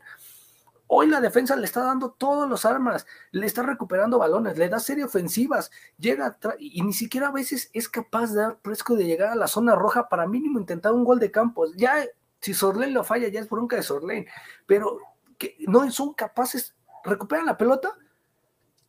[0.92, 4.80] Hoy la defensa le está dando todas las armas, le está recuperando balones, le da
[4.80, 9.28] serie ofensivas, llega y ni siquiera a veces es capaz de dar fresco de llegar
[9.28, 11.66] a la zona roja para mínimo intentar un gol de campo.
[11.76, 12.04] Ya,
[12.40, 14.26] si Sorlane lo falla, ya es bronca de Sorlane,
[14.66, 14.98] pero
[15.38, 16.74] que no son capaces,
[17.04, 17.96] recuperan la pelota,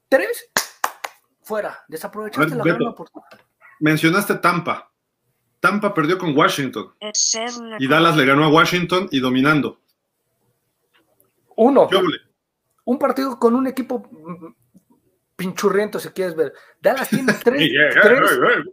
[0.09, 0.49] tres,
[1.43, 3.41] fuera, desaprovechaste la gran oportunidad.
[3.79, 4.91] Mencionaste Tampa.
[5.59, 6.95] Tampa perdió con Washington.
[7.77, 9.80] Y Dallas le ganó a Washington y dominando.
[11.57, 11.87] Uno.
[12.85, 14.07] Un partido con un equipo
[15.35, 16.53] pinchurriento, si quieres ver.
[16.81, 17.71] Dallas tiene tres,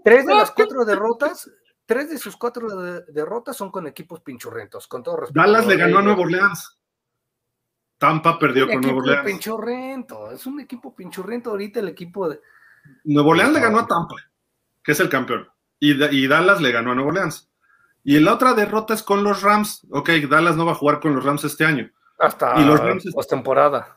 [0.04, 1.50] tres, de las cuatro derrotas
[1.86, 5.40] tres de sus cuatro de- derrotas son con equipos pinchurrentos, con todo respeto.
[5.40, 6.04] Dallas le ganó a Raiders.
[6.04, 6.78] Nueva Orleans.
[7.96, 9.26] Tampa perdió Un con Nueva equipo Orleans.
[9.26, 12.40] pinchurrento, es un equipo pinchurrento ahorita el equipo de...
[13.04, 14.16] Nueva Orleans le ganó a Tampa,
[14.84, 15.48] que es el campeón.
[15.80, 17.50] Y, y Dallas le ganó a Nueva Orleans.
[18.04, 19.86] Y la otra derrota es con los Rams.
[19.90, 21.90] Ok, Dallas no va a jugar con los Rams este año.
[22.18, 23.96] Hasta Y los Rams- postemporada.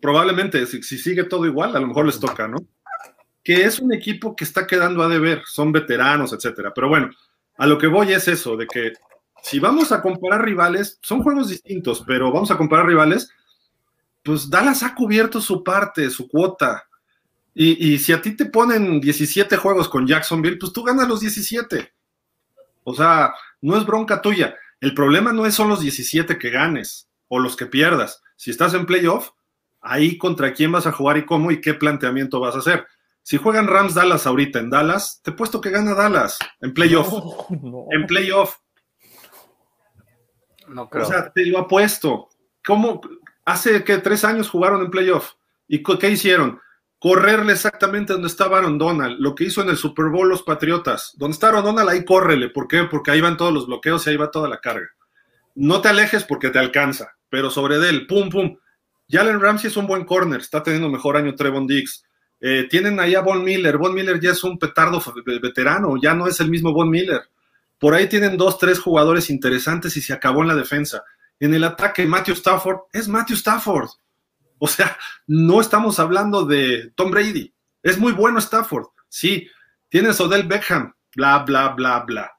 [0.00, 2.58] Probablemente, si, si sigue todo igual, a lo mejor les toca, ¿no?
[3.44, 6.72] Que es un equipo que está quedando a deber, son veteranos, etcétera.
[6.74, 7.10] Pero bueno,
[7.58, 8.92] a lo que voy es eso, de que
[9.42, 13.30] si vamos a comparar rivales, son juegos distintos, pero vamos a comparar rivales,
[14.22, 16.86] pues Dallas ha cubierto su parte, su cuota.
[17.54, 21.20] Y, y si a ti te ponen 17 juegos con Jacksonville, pues tú ganas los
[21.20, 21.92] 17.
[22.84, 24.54] O sea, no es bronca tuya.
[24.80, 28.22] El problema no es son los 17 que ganes o los que pierdas.
[28.36, 29.30] Si estás en playoff,
[29.80, 32.86] ahí contra quién vas a jugar y cómo y qué planteamiento vas a hacer.
[33.22, 37.10] Si juegan Rams Dallas ahorita en Dallas, te he puesto que gana Dallas en playoff.
[37.10, 37.86] No, no.
[37.90, 38.56] En playoff.
[40.68, 41.04] No creo.
[41.04, 42.28] O sea, te lo apuesto.
[42.66, 43.00] ¿Cómo?
[43.46, 45.32] Hace que tres años jugaron en playoff.
[45.66, 46.60] ¿Y qué hicieron?
[46.98, 51.14] Correrle exactamente donde estaba Aaron Donald, lo que hizo en el Super Bowl los Patriotas.
[51.16, 52.50] Donde está Aaron Donald, ahí córrele.
[52.50, 52.84] ¿Por qué?
[52.84, 54.90] Porque ahí van todos los bloqueos y ahí va toda la carga.
[55.54, 58.58] No te alejes porque te alcanza, pero sobre él, pum, pum.
[59.08, 62.04] Jalen Ramsey es un buen corner, está teniendo mejor año Trevon Diggs.
[62.38, 63.78] Eh, tienen ahí a Von Miller.
[63.78, 65.02] Von Miller ya es un petardo
[65.40, 67.22] veterano, ya no es el mismo Von Miller.
[67.78, 71.04] Por ahí tienen dos, tres jugadores interesantes y se acabó en la defensa.
[71.40, 73.88] En el ataque, Matthew Stafford es Matthew Stafford.
[74.58, 77.54] O sea, no estamos hablando de Tom Brady.
[77.82, 79.48] Es muy bueno Stafford, sí.
[79.88, 82.30] Tienes Odell Beckham, bla, bla, bla, bla.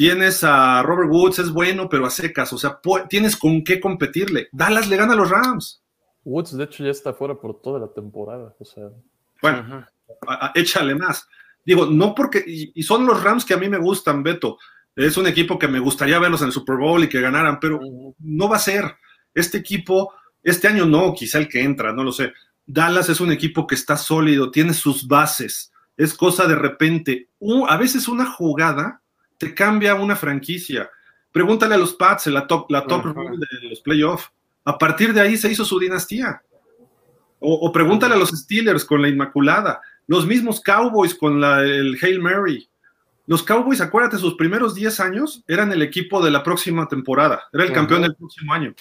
[0.00, 2.50] Tienes a Robert Woods, es bueno, pero a secas.
[2.54, 2.80] O sea,
[3.10, 4.48] tienes con qué competirle.
[4.50, 5.82] Dallas le gana a los Rams.
[6.24, 8.54] Woods, de hecho, ya está fuera por toda la temporada.
[8.58, 8.84] O sea,
[9.42, 9.74] Bueno, Ujú.
[10.26, 11.28] a- a- échale más.
[11.66, 14.56] Digo, no porque, y, y son los Rams que a mí me gustan, Beto.
[14.96, 17.78] Es un equipo que me gustaría verlos en el Super Bowl y que ganaran, pero
[18.20, 18.84] no va a ser.
[19.34, 22.32] Este equipo, este año no, quizá el que entra, no lo sé.
[22.64, 25.70] Dallas es un equipo que está sólido, tiene sus bases.
[25.98, 27.28] Es cosa de repente.
[27.68, 29.02] a veces una jugada
[29.40, 30.90] te cambia una franquicia.
[31.32, 34.30] Pregúntale a los Pats, en la top, la top rule de los playoffs.
[34.66, 36.42] A partir de ahí se hizo su dinastía.
[37.38, 39.80] O, o pregúntale a los Steelers con la Inmaculada.
[40.06, 42.68] Los mismos Cowboys con la, el Hail Mary.
[43.26, 47.44] Los Cowboys, acuérdate, sus primeros 10 años eran el equipo de la próxima temporada.
[47.50, 48.74] Era el campeón del próximo año.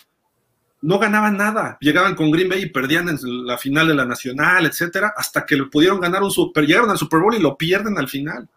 [0.82, 1.78] No ganaban nada.
[1.80, 5.56] Llegaban con Green Bay y perdían en la final de la Nacional, etcétera, hasta que
[5.56, 6.66] le pudieron ganar un Super.
[6.66, 8.50] Llegaron al Super Bowl y lo pierden al final.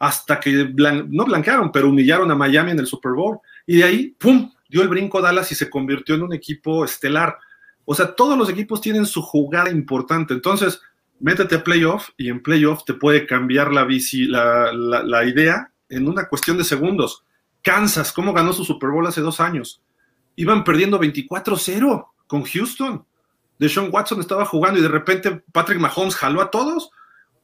[0.00, 0.72] Hasta que
[1.08, 3.38] no blanquearon, pero humillaron a Miami en el Super Bowl.
[3.66, 4.50] Y de ahí, ¡pum!
[4.68, 7.38] dio el brinco Dallas y se convirtió en un equipo estelar.
[7.84, 10.34] O sea, todos los equipos tienen su jugada importante.
[10.34, 10.80] Entonces,
[11.20, 16.26] métete a playoff y en playoff te puede cambiar la, bici, la idea en una
[16.26, 17.24] cuestión de segundos.
[17.62, 19.82] Kansas, ¿cómo ganó su Super Bowl hace dos años?
[20.36, 23.04] Iban perdiendo 24-0 con Houston.
[23.58, 26.90] Deshaun Watson estaba jugando y de repente Patrick Mahomes jaló a todos.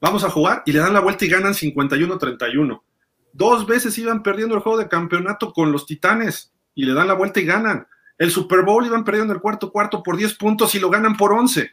[0.00, 2.82] Vamos a jugar y le dan la vuelta y ganan 51-31.
[3.32, 7.14] Dos veces iban perdiendo el juego de campeonato con los Titanes y le dan la
[7.14, 7.86] vuelta y ganan.
[8.18, 11.32] El Super Bowl iban perdiendo el cuarto cuarto por 10 puntos y lo ganan por
[11.32, 11.70] 11.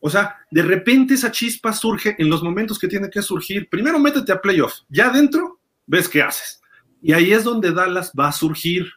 [0.00, 3.68] O sea, de repente esa chispa surge en los momentos que tiene que surgir.
[3.70, 6.60] Primero métete a playoff, ya adentro ves qué haces.
[7.00, 8.92] Y ahí es donde Dallas va a surgir.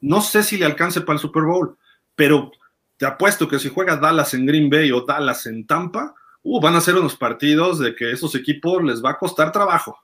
[0.00, 1.76] No sé si le alcance para el Super Bowl,
[2.14, 2.50] pero
[2.96, 6.74] te apuesto que si juega Dallas en Green Bay o Dallas en Tampa, uh, van
[6.76, 9.96] a ser unos partidos de que esos equipos les va a costar trabajo.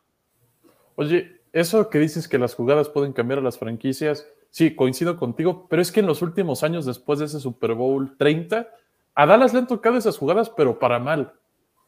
[0.97, 5.67] Oye, eso que dices que las jugadas pueden cambiar a las franquicias, sí, coincido contigo,
[5.69, 8.69] pero es que en los últimos años, después de ese Super Bowl 30,
[9.15, 11.33] a Dallas le han tocado esas jugadas, pero para mal.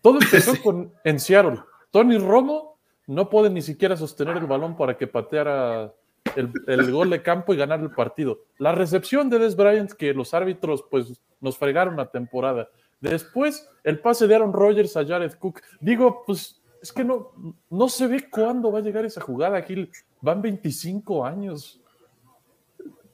[0.02, 0.60] Todo empezó Sí.
[0.62, 1.60] con, en Seattle.
[1.90, 5.92] Tony Romo no puede ni siquiera sostener el balón para que pateara
[6.36, 8.40] el, el gol de campo y ganar el partido.
[8.58, 12.68] La recepción de Des Bryant, que los árbitros pues nos fregaron la temporada.
[13.00, 15.60] Después, el pase de Aaron Rodgers a Jared Cook.
[15.80, 17.32] Digo, pues es que no,
[17.70, 19.90] no se ve cuándo va a llegar esa jugada, Gil.
[20.20, 21.80] Van 25 años.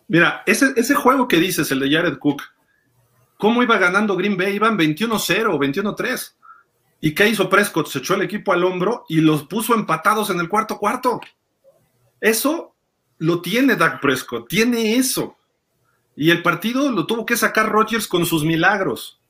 [0.09, 2.43] Mira, ese, ese juego que dices, el de Jared Cook,
[3.39, 4.55] ¿cómo iba ganando Green Bay?
[4.55, 6.35] Iban 21-0, 21-3.
[7.01, 7.89] ¿Y qué hizo Prescott?
[7.89, 11.21] Se echó el equipo al hombro y los puso empatados en el cuarto cuarto.
[12.21, 12.75] Eso
[13.19, 15.37] lo tiene Dak Prescott, tiene eso.
[16.15, 19.21] Y el partido lo tuvo que sacar Rodgers con sus milagros.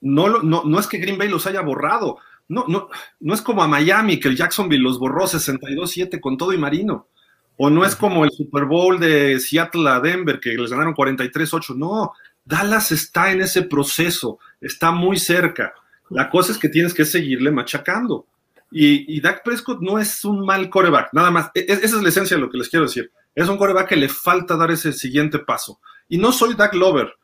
[0.00, 2.18] No, lo- no, no es que Green Bay los haya borrado.
[2.48, 2.88] No, no,
[3.20, 7.08] no es como a Miami, que el Jacksonville los borró 62-7 con todo y marino.
[7.56, 11.74] O no es como el Super Bowl de Seattle a Denver, que les ganaron 43-8.
[11.76, 12.12] No,
[12.44, 15.72] Dallas está en ese proceso, está muy cerca.
[16.10, 18.26] La cosa es que tienes que seguirle machacando.
[18.70, 21.50] Y, y Dak Prescott no es un mal coreback, nada más.
[21.54, 23.10] E, e, esa es la esencia de lo que les quiero decir.
[23.34, 25.80] Es un coreback que le falta dar ese siguiente paso.
[26.08, 27.14] Y no soy Dak Lover,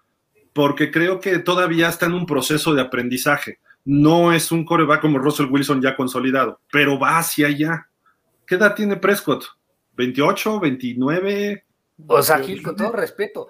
[0.53, 3.61] porque creo que todavía está en un proceso de aprendizaje.
[3.85, 7.89] No es un coreback como Russell Wilson ya consolidado, pero va hacia allá.
[8.47, 9.45] ¿Qué edad tiene Prescott?
[9.97, 11.65] ¿28, 29?
[12.07, 13.49] O sea, Gil, con todo respeto,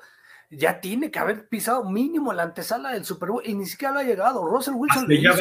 [0.51, 4.01] ya tiene que haber pisado mínimo la antesala del Super Bowl y ni siquiera lo
[4.01, 4.47] ha llegado.
[4.47, 5.39] Russell Wilson ya, hizo,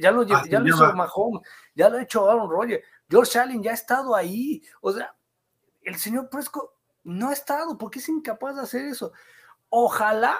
[0.00, 0.22] ya, lo,
[0.66, 1.42] hizo Mahomes,
[1.74, 2.84] ya lo ha hecho Aaron Rodgers.
[3.08, 4.62] George Allen ya ha estado ahí.
[4.80, 5.14] O sea,
[5.82, 6.70] el señor Prescott
[7.04, 9.12] no ha estado porque es incapaz de hacer eso.
[9.70, 10.38] Ojalá,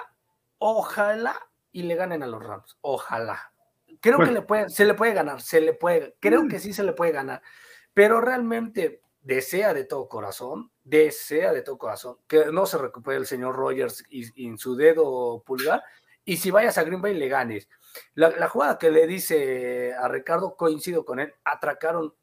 [0.59, 1.35] ojalá
[1.71, 2.77] y le ganen a los Rams.
[2.81, 3.51] Ojalá.
[4.01, 6.83] Creo que le puede, se le puede ganar, se le puede, creo que sí se
[6.83, 7.41] le puede ganar,
[7.93, 13.25] pero realmente desea de todo corazón, desea de todo corazón que no se recupere el
[13.25, 15.83] señor Rogers y, en su dedo pulgar,
[16.23, 17.67] y si vayas a Green Bay le ganes.
[18.13, 22.13] La, jugada que le dice a Ricardo, coincido con él, atracaron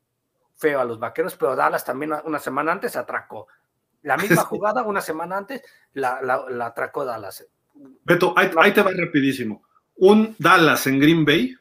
[0.55, 3.49] feo a los vaqueros, pero Dallas también una semana antes atracó.
[4.03, 5.63] La misma jugada, una semana antes,
[5.93, 7.47] la, la, atracó Dallas.
[8.05, 9.63] Beto, ahí, te va rapidísimo.
[9.97, 11.57] Un Dallas en Green Bay,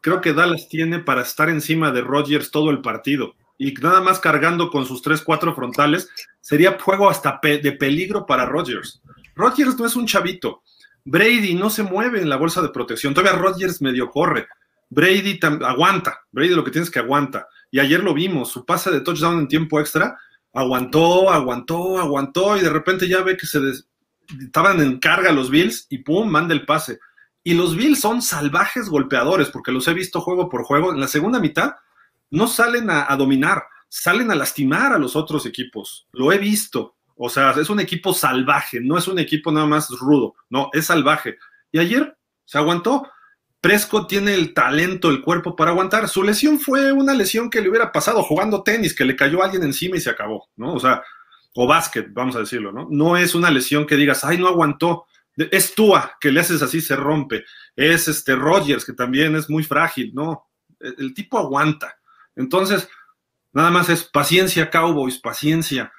[0.00, 4.18] creo que Dallas tiene para estar encima de Rodgers todo el partido y nada más
[4.18, 6.10] cargando con sus 3-4 frontales,
[6.40, 9.00] sería juego hasta de peligro para Rodgers.
[9.34, 10.62] Rodgers no es un chavito.
[11.04, 13.14] Brady no se mueve en la bolsa de protección.
[13.14, 14.48] Todavía Rodgers medio corre.
[14.90, 16.20] Brady aguanta.
[16.32, 17.46] Brady lo que tiene es que aguanta.
[17.70, 20.16] Y ayer lo vimos, su pase de touchdown en tiempo extra,
[20.52, 23.60] aguantó, aguantó, aguantó y de repente ya ve que se
[24.40, 26.98] estaban en carga los Bills y pum, manda el pase.
[27.42, 30.92] Y los Bills son salvajes golpeadores porque los he visto juego por juego.
[30.92, 31.74] En la segunda mitad
[32.30, 36.08] no salen a, dominar, salen a lastimar a los otros equipos.
[36.12, 36.96] Lo he visto.
[37.16, 40.86] O sea, es un equipo salvaje, no es un equipo nada más rudo, no, es
[40.86, 41.36] salvaje.
[41.70, 43.08] Y ayer se aguantó.
[43.60, 46.08] Presco tiene el talento, el cuerpo para aguantar.
[46.08, 49.62] Su lesión fue una lesión que le hubiera pasado jugando tenis, que le cayó alguien
[49.62, 50.74] encima y se acabó, ¿no?
[50.74, 51.02] O sea,
[51.54, 52.88] o básquet, vamos a decirlo, ¿no?
[52.90, 55.06] No es una lesión que digas, ay, no aguantó.
[55.36, 57.44] Es Tua, que le haces así, se rompe.
[57.76, 60.46] Es este Rogers, que también es muy frágil, ¿no?
[60.98, 61.96] el tipo aguanta.
[62.36, 62.88] Entonces,
[63.52, 65.92] nada más es paciencia, Cowboys, paciencia.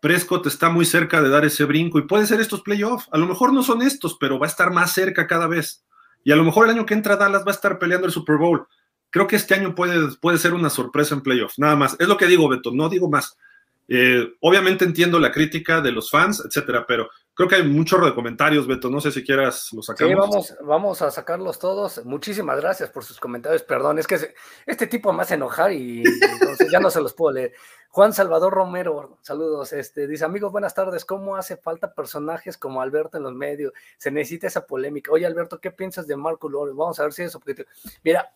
[0.00, 3.08] Prescott está muy cerca de dar ese brinco y puede ser estos playoffs.
[3.12, 5.84] A lo mejor no son estos, pero va a estar más cerca cada vez.
[6.24, 8.36] Y a lo mejor el año que entra Dallas va a estar peleando el Super
[8.36, 8.66] Bowl.
[9.10, 11.58] Creo que este año puede, puede ser una sorpresa en playoffs.
[11.58, 11.96] Nada más.
[12.00, 13.36] Es lo que digo, Beto, no digo más.
[13.94, 18.14] Eh, obviamente entiendo la crítica de los fans, etcétera, pero creo que hay chorro de
[18.14, 18.88] comentarios, Beto.
[18.88, 20.10] No sé si quieras los sacamos.
[20.10, 22.02] Sí, vamos, vamos a sacarlos todos.
[22.06, 23.62] Muchísimas gracias por sus comentarios.
[23.64, 24.34] Perdón, es que
[24.64, 26.02] este tipo me hace enojar y
[26.40, 27.52] entonces ya no se los puedo leer.
[27.90, 29.74] Juan Salvador Romero, saludos.
[29.74, 31.04] Este dice, amigos, buenas tardes.
[31.04, 33.74] ¿Cómo hace falta personajes como Alberto en los medios?
[33.98, 35.12] Se necesita esa polémica.
[35.12, 36.74] Oye, Alberto, ¿qué piensas de Marco López?
[36.74, 37.68] Vamos a ver si es objetivo.
[38.02, 38.32] Mira,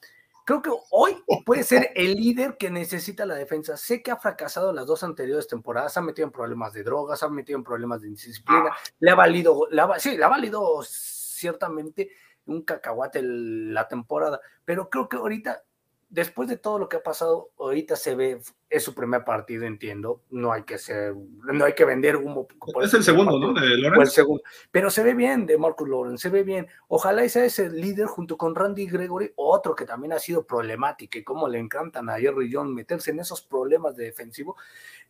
[0.47, 3.77] Creo que hoy puede ser el líder que necesita la defensa.
[3.77, 7.29] Sé que ha fracasado las dos anteriores temporadas, ha metido en problemas de drogas, ha
[7.29, 8.71] metido en problemas de indisciplina,
[9.01, 9.67] le ha valido,
[9.99, 12.13] sí, le ha valido ciertamente
[12.47, 15.65] un cacahuate la temporada, pero creo que ahorita
[16.09, 18.41] después de todo lo que ha pasado, ahorita se ve,
[18.71, 22.47] es su primer partido, entiendo, no hay que ser, no hay que vender humo.
[22.83, 23.53] Es el segundo, ¿no?
[23.53, 24.43] De el segundo.
[24.71, 26.69] Pero se ve bien de Marcus Lawrence, se ve bien.
[26.89, 31.25] Ojalá sea ese líder junto con Randy Gregory, otro que también ha sido problemático y
[31.25, 34.57] como le encantan a Jerry John meterse en esos problemas de defensivo,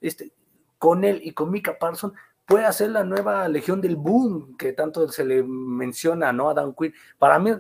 [0.01, 0.33] este,
[0.79, 2.15] con él y con Mika Parson,
[2.47, 6.49] puede hacer la nueva Legión del Boom, que tanto se le menciona, ¿no?
[6.49, 6.95] A Dan Quinn.
[7.19, 7.51] Para mí,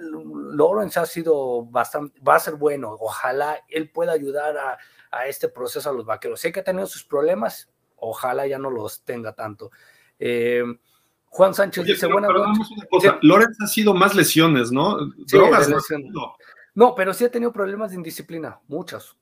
[0.52, 2.96] Lawrence ha sido bastante, va a ser bueno.
[2.98, 4.78] Ojalá él pueda ayudar a,
[5.26, 6.40] este proceso a los vaqueros.
[6.40, 9.70] Sé que ha tenido sus problemas, ojalá ya no los tenga tanto.
[10.18, 10.62] Eh,
[11.24, 12.28] Juan Sánchez dice, bueno,
[13.22, 14.98] Lawrence ha sido más lesiones, ¿no?
[15.26, 16.36] Drogas, no.
[16.74, 19.16] no, pero sí ha tenido problemas de indisciplina, muchas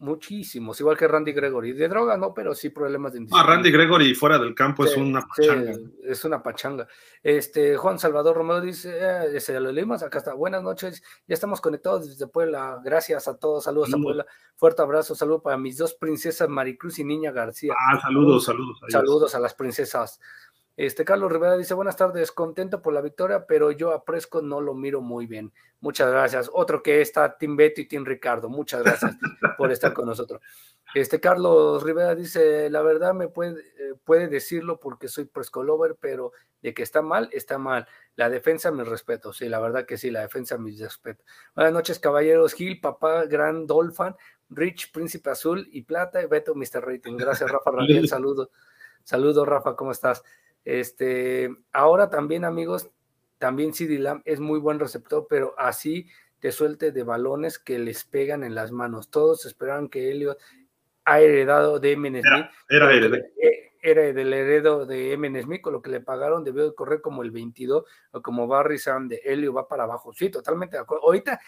[0.00, 1.72] muchísimos, igual que Randy Gregory.
[1.72, 3.40] De droga no, pero sí problemas de ah.
[3.40, 5.72] Ah, Randy Gregory fuera del campo es una pachanga.
[6.02, 6.88] es una pachanga.
[7.22, 12.08] Este, Juan Salvador Romero dice, eh, lo leímos, acá está, buenas noches, ya estamos conectados
[12.08, 14.26] desde Puebla, gracias a todos, saludos, a Puebla,
[14.56, 17.74] fuerte abrazo, saludo para mis dos princesas Maricruz y Niña García.
[17.78, 18.80] Ah, saludos, saludos.
[18.88, 20.18] saludos a las princesas.
[20.80, 24.62] Este Carlos Rivera dice, buenas tardes, contento por la victoria, pero yo a Presco no
[24.62, 25.52] lo miro muy bien.
[25.80, 26.50] Muchas gracias.
[26.54, 28.48] Otro que está Tim Beto y Tim Ricardo.
[28.48, 29.14] Muchas gracias
[29.58, 30.40] por estar con nosotros.
[30.94, 35.98] Este Carlos Rivera dice, la verdad me puede, eh, puede decirlo porque soy Presco lover,
[36.00, 37.86] pero de que está mal, está mal.
[38.16, 39.34] La defensa, mi respeto.
[39.34, 41.22] Sí, la verdad que sí, la defensa, mi respeto.
[41.54, 42.54] Buenas noches, caballeros.
[42.54, 44.14] Gil, papá, gran Dolphin,
[44.48, 46.80] Rich, Príncipe Azul y Plata, Beto, Mr.
[46.80, 47.18] Rating.
[47.18, 48.08] Gracias, Rafa Rafael.
[48.08, 48.48] Saludos.
[49.04, 50.22] Saludos, Rafa, ¿cómo estás?
[50.64, 52.90] Este, ahora también, amigos,
[53.38, 56.06] también CD Lamb es muy buen receptor, pero así
[56.40, 59.10] te suelte de balones que les pegan en las manos.
[59.10, 60.38] Todos esperaban que Elliot
[61.04, 62.16] ha heredado de Smith.
[62.16, 63.08] Era, era era
[63.82, 67.30] del heredo de Eminem Smith, con lo que le pagaron debió de correr como el
[67.30, 70.12] 22 o como Barry Sam de Helio va para abajo.
[70.12, 71.04] Sí, totalmente de acuerdo.
[71.06, 71.40] Ahorita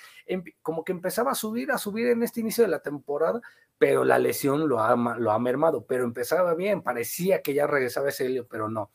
[0.62, 3.40] como que empezaba a subir, a subir en este inicio de la temporada,
[3.78, 8.08] pero la lesión lo ha, lo ha mermado, pero empezaba bien, parecía que ya regresaba
[8.08, 8.90] ese Helio, pero no.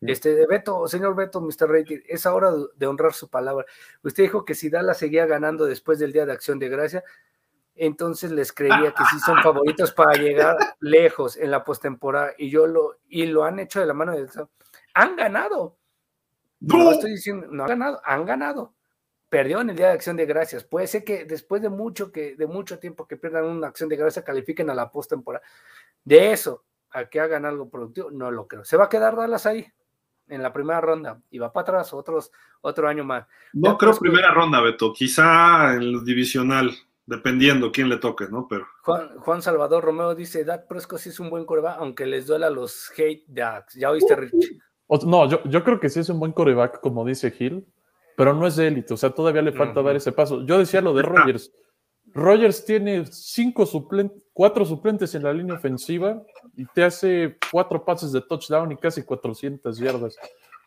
[0.00, 1.68] Este, de Beto, señor Beto, Mr.
[1.68, 3.66] Rating, es hora de honrar su palabra.
[4.02, 7.04] Usted dijo que si Dallas seguía ganando después del Día de Acción de Gracia,
[7.78, 12.66] entonces les creía que sí son favoritos para llegar lejos en la postemporada y yo
[12.66, 14.28] lo y lo han hecho de la mano de
[14.94, 15.76] han ganado.
[16.60, 18.74] No, estoy diciendo, no han ganado, han ganado.
[19.28, 20.64] Perdió en el día de acción de gracias.
[20.64, 23.96] Puede ser que después de mucho que de mucho tiempo que pierdan una acción de
[23.96, 25.44] gracias califiquen a la postemporada.
[26.04, 28.64] De eso a que hagan algo productivo, no lo creo.
[28.64, 29.66] Se va a quedar Dallas ahí
[30.28, 33.26] en la primera ronda y va para atrás otros otro año más.
[33.52, 36.70] No creo primera ronda, Beto, quizá en el divisional
[37.08, 38.46] dependiendo quién le toque, ¿no?
[38.48, 38.66] Pero.
[38.82, 42.92] Juan, Salvador Romeo dice: Dak Prescott sí es un buen coreback, aunque les duela los
[42.96, 43.74] hate Dax.
[43.74, 44.58] ¿Ya oíste, Rich?
[45.06, 47.66] No, yo, yo creo que sí es un buen coreback, como dice Hill,
[48.16, 50.44] pero no es de élite, o sea, todavía le falta dar ese paso.
[50.44, 51.52] Yo decía lo de Rogers.
[52.14, 56.22] Rogers tiene cinco suplentes, cuatro suplentes en la línea ofensiva
[56.56, 60.16] y te hace cuatro pases de touchdown y casi 400 yardas.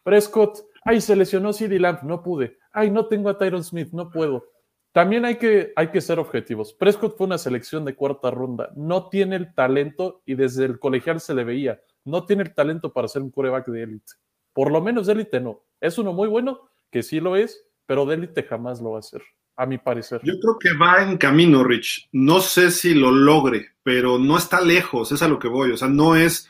[0.04, 2.58] Prescott, ay, se lesionó CD Lamp, no pude.
[2.72, 4.46] Ay, no tengo a Tyron Smith, no puedo.
[4.92, 6.74] También hay que, hay que ser objetivos.
[6.74, 8.72] Prescott fue una selección de cuarta ronda.
[8.76, 12.92] No tiene el talento, y desde el colegial se le veía, no tiene el talento
[12.92, 14.14] para ser un coreback de élite.
[14.54, 15.64] Por lo menos élite no.
[15.80, 19.04] Es uno muy bueno, que sí lo es, pero de élite jamás lo va a
[19.04, 19.22] ser,
[19.56, 20.20] a mi parecer.
[20.24, 22.10] Yo creo que va en camino, Rich.
[22.12, 25.72] No sé si lo logre, pero no está lejos, es a lo que voy.
[25.72, 26.50] O sea, no es,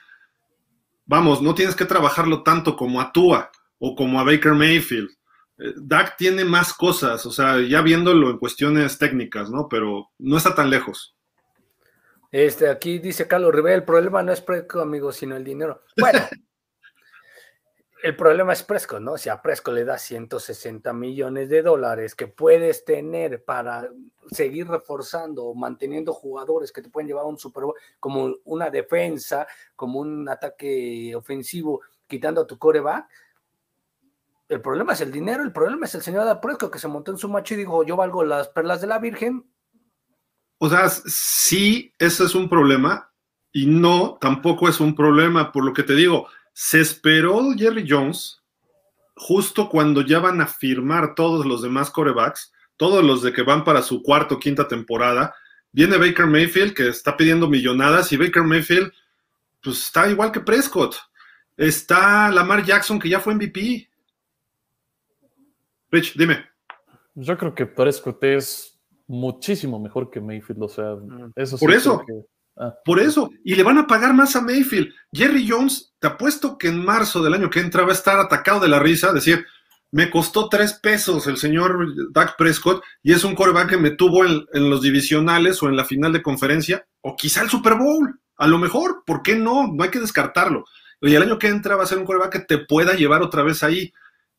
[1.05, 5.11] vamos, no tienes que trabajarlo tanto como a Tua o como a Baker Mayfield
[5.75, 9.67] Dak tiene más cosas, o sea, ya viéndolo en cuestiones técnicas, ¿no?
[9.69, 11.15] Pero no está tan lejos.
[12.31, 15.83] Este, aquí dice Carlos Rivera, el problema no es Presco, amigo, sino el dinero.
[15.97, 16.19] Bueno,
[18.03, 19.17] el problema es Presco, ¿no?
[19.17, 23.89] Si a Presco le das 160 millones de dólares que puedes tener para
[24.31, 28.69] seguir reforzando o manteniendo jugadores que te pueden llevar a un Super Bowl, como una
[28.69, 29.45] defensa,
[29.75, 33.07] como un ataque ofensivo, quitando a tu coreback,
[34.51, 37.17] el problema es el dinero, el problema es el señor Apresco que se montó en
[37.17, 39.45] su macho y dijo, yo valgo las perlas de la Virgen.
[40.57, 43.11] O sea, sí, ese es un problema
[43.53, 48.43] y no, tampoco es un problema, por lo que te digo, se esperó Jerry Jones
[49.15, 53.63] justo cuando ya van a firmar todos los demás corebacks, todos los de que van
[53.63, 55.33] para su cuarto o quinta temporada,
[55.71, 58.91] viene Baker Mayfield que está pidiendo millonadas y Baker Mayfield
[59.63, 60.95] pues está igual que Prescott.
[61.55, 63.90] Está Lamar Jackson que ya fue MVP.
[65.91, 66.45] Rich, dime.
[67.15, 71.33] Yo creo que Prescott es muchísimo mejor que Mayfield, o sea, mm.
[71.35, 72.03] eso Por eso.
[72.57, 72.73] Ah.
[72.83, 74.93] Por eso, y le van a pagar más a Mayfield.
[75.13, 78.59] Jerry Jones, te apuesto que en marzo del año que entra va a estar atacado
[78.59, 79.45] de la risa, decir,
[79.91, 84.25] me costó tres pesos el señor Dak Prescott y es un coreback que me tuvo
[84.25, 88.19] en, en, los divisionales o en la final de conferencia, o quizá el Super Bowl.
[88.37, 89.67] A lo mejor, ¿por qué no?
[89.67, 90.65] No hay que descartarlo.
[91.01, 93.43] Y el año que entra va a ser un coreback que te pueda llevar otra
[93.43, 93.91] vez ahí.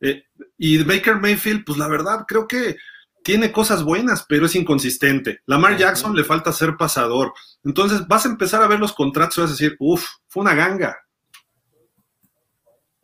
[0.03, 0.25] Eh,
[0.59, 2.77] y Baker Mayfield, pues la verdad, creo que
[3.25, 5.41] tiene cosas buenas, pero es inconsistente.
[5.47, 7.33] Lamar Jackson le falta ser pasador.
[7.65, 10.55] Entonces vas a empezar a ver los contratos y vas a decir, uff, fue una
[10.55, 10.97] ganga.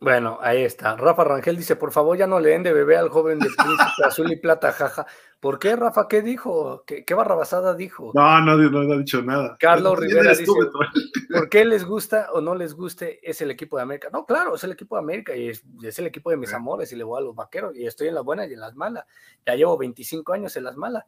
[0.01, 0.95] Bueno, ahí está.
[0.95, 4.05] Rafa Rangel dice, por favor ya no le den de bebé al joven de príncipe
[4.05, 5.05] azul y plata, jaja.
[5.41, 6.07] ¿Por qué, Rafa?
[6.07, 6.83] ¿Qué dijo?
[6.87, 8.11] ¿Qué, qué barrabasada dijo?
[8.13, 9.57] No, no, no, ha dicho nada.
[9.59, 10.45] Carlos Rivera dice,
[11.33, 13.19] ¿por qué les gusta o no les guste?
[13.29, 14.09] Es el equipo de América.
[14.13, 16.91] No, claro, es el equipo de América y es, es el equipo de mis amores
[16.93, 19.05] y le voy a los vaqueros y estoy en las buenas y en las malas.
[19.45, 21.03] Ya llevo 25 años en las malas.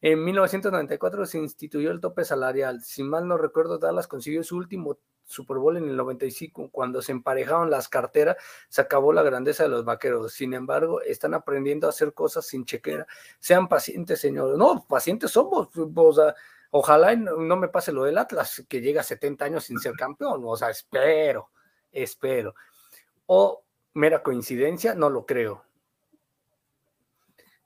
[0.00, 2.82] En 1994 se instituyó el tope salarial.
[2.82, 4.98] Si mal no recuerdo, Dallas consiguió su último
[5.28, 8.36] Super Bowl en el 95, cuando se emparejaron las carteras,
[8.68, 10.32] se acabó la grandeza de los vaqueros.
[10.32, 13.06] Sin embargo, están aprendiendo a hacer cosas sin chequera.
[13.38, 14.56] Sean pacientes, señores.
[14.56, 15.68] No, pacientes somos.
[16.70, 20.42] Ojalá no me pase lo del Atlas, que llega a 70 años sin ser campeón.
[20.44, 21.50] O sea, espero,
[21.92, 22.54] espero.
[23.26, 23.64] O
[23.94, 25.64] mera coincidencia, no lo creo.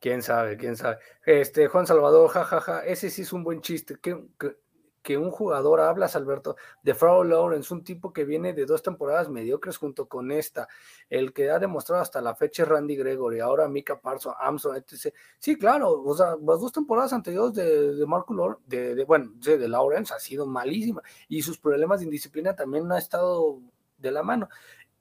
[0.01, 0.99] Quién sabe, quién sabe.
[1.25, 3.99] Este, Juan Salvador, jajaja, ese sí es un buen chiste.
[4.03, 4.57] ¿Qué, qué,
[5.03, 9.29] que un jugador, hablas Alberto, de Frau Lawrence, un tipo que viene de dos temporadas
[9.29, 10.69] mediocres junto con esta,
[11.11, 15.15] el que ha demostrado hasta la fecha es Randy Gregory, ahora Mika Parsons, Armstrong, etc.
[15.39, 19.69] Sí, claro, o sea, las dos temporadas anteriores de, de Marco Lawrence, de, bueno, de
[19.69, 23.61] Lawrence ha sido malísima y sus problemas de indisciplina también ha estado
[23.99, 24.49] de la mano.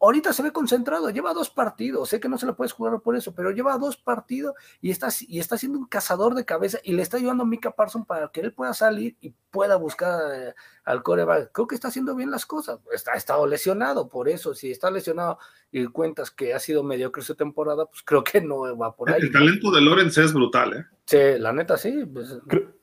[0.02, 3.16] Ahorita se ve concentrado, lleva dos partidos, sé que no se le puedes jugar por
[3.16, 6.94] eso, pero lleva dos partidos y está, y está siendo un cazador de cabeza y
[6.94, 10.54] le está ayudando a Mika Parson para que él pueda salir y pueda buscar eh,
[10.86, 11.52] al coreback.
[11.52, 12.80] Creo que está haciendo bien las cosas.
[12.92, 15.38] Está, ha estado lesionado, por eso, si está lesionado
[15.72, 19.22] y cuentas que ha sido mediocre su temporada, pues creo que no va por ahí.
[19.22, 20.86] El talento de Lorenz es brutal, ¿eh?
[21.06, 22.06] Sí, la neta sí.
[22.12, 22.81] Pues, Creo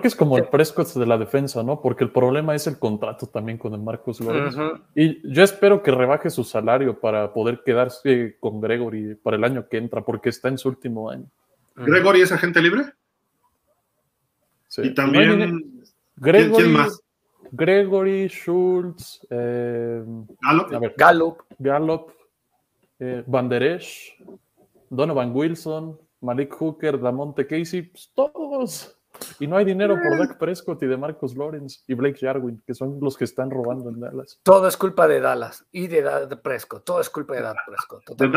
[0.00, 1.80] que es como el Prescott de la defensa, ¿no?
[1.80, 4.60] Porque el problema es el contrato también con el Marcos Lawrence.
[4.94, 9.68] Y yo espero que rebaje su salario para poder quedarse con Gregory para el año
[9.68, 11.26] que entra, porque está en su último año.
[11.76, 12.84] ¿Gregory es agente libre?
[14.68, 14.82] Sí.
[14.82, 15.84] Y también.
[16.16, 17.00] Gregory, ¿Quién más?
[17.52, 20.02] Gregory, Schultz, eh,
[20.40, 20.74] ¿Gallup?
[20.74, 21.42] a ver, Gallup.
[21.58, 22.10] Gallup,
[22.98, 24.16] eh, Van Der Esch,
[24.90, 28.95] Donovan Wilson, Malik Hooker, Damonte Casey, pues todos.
[29.38, 32.74] Y no hay dinero por Dak Prescott y de Marcos Lawrence y Blake Jarwin, que
[32.74, 34.40] son los que están robando en Dallas.
[34.42, 36.84] Todo es culpa de Dallas y de, Da- de Prescott.
[36.84, 38.04] Todo es culpa de Dak Prescott.
[38.18, 38.28] De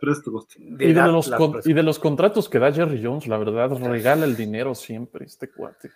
[0.00, 0.48] Prescott.
[0.58, 1.66] De Y de, Dak los Prescott.
[1.66, 5.50] y de los contratos que da Jerry Jones, la verdad, regala el dinero siempre este
[5.50, 5.90] cuate.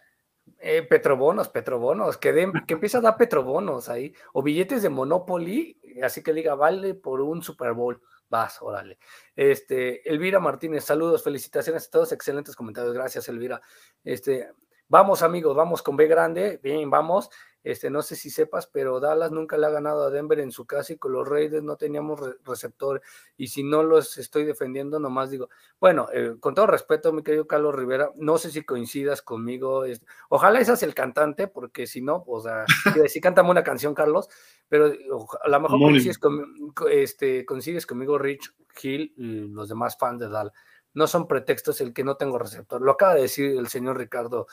[0.64, 5.76] Eh, petrobonos, petrobonos, que, den- que empieza a dar petrobonos ahí, o billetes de Monopoly,
[6.04, 8.00] así que diga, vale por un Super Bowl.
[8.32, 8.98] Vas, órale.
[9.36, 13.60] Este, Elvira Martínez, saludos, felicitaciones a todos, excelentes comentarios, gracias, Elvira.
[14.02, 14.50] Este,
[14.88, 17.28] vamos, amigos, vamos con B grande, bien, vamos.
[17.62, 20.66] Este, no sé si sepas, pero Dallas nunca le ha ganado a Denver en su
[20.66, 23.02] casa y con los Raiders no teníamos re- receptor.
[23.36, 27.46] Y si no los estoy defendiendo, nomás digo, bueno, eh, con todo respeto, mi querido
[27.46, 29.84] Carlos Rivera, no sé si coincidas conmigo.
[29.84, 32.64] este, Ojalá ese es el cantante, porque si no, o sea,
[33.08, 34.28] si cántame una canción, Carlos,
[34.72, 35.78] pero a lo mejor
[36.18, 36.46] con-
[36.90, 40.50] este, coincides conmigo, Rich Hill y los demás fans de Dal.
[40.94, 42.80] No son pretextos el que no tengo receptor.
[42.80, 44.46] Lo acaba de decir el señor Ricardo.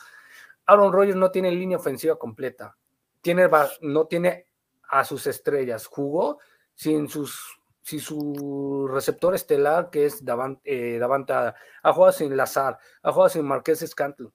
[0.66, 2.76] Aaron Rodgers no tiene línea ofensiva completa.
[3.22, 3.48] Tiene,
[3.80, 4.44] no tiene
[4.90, 5.86] a sus estrellas.
[5.86, 6.38] Jugó
[6.74, 12.76] sin sus sin su receptor estelar, que es Davant, eh, Davanta, ha jugado sin Lazar,
[13.02, 14.30] ha jugado sin Marqués Scantlin,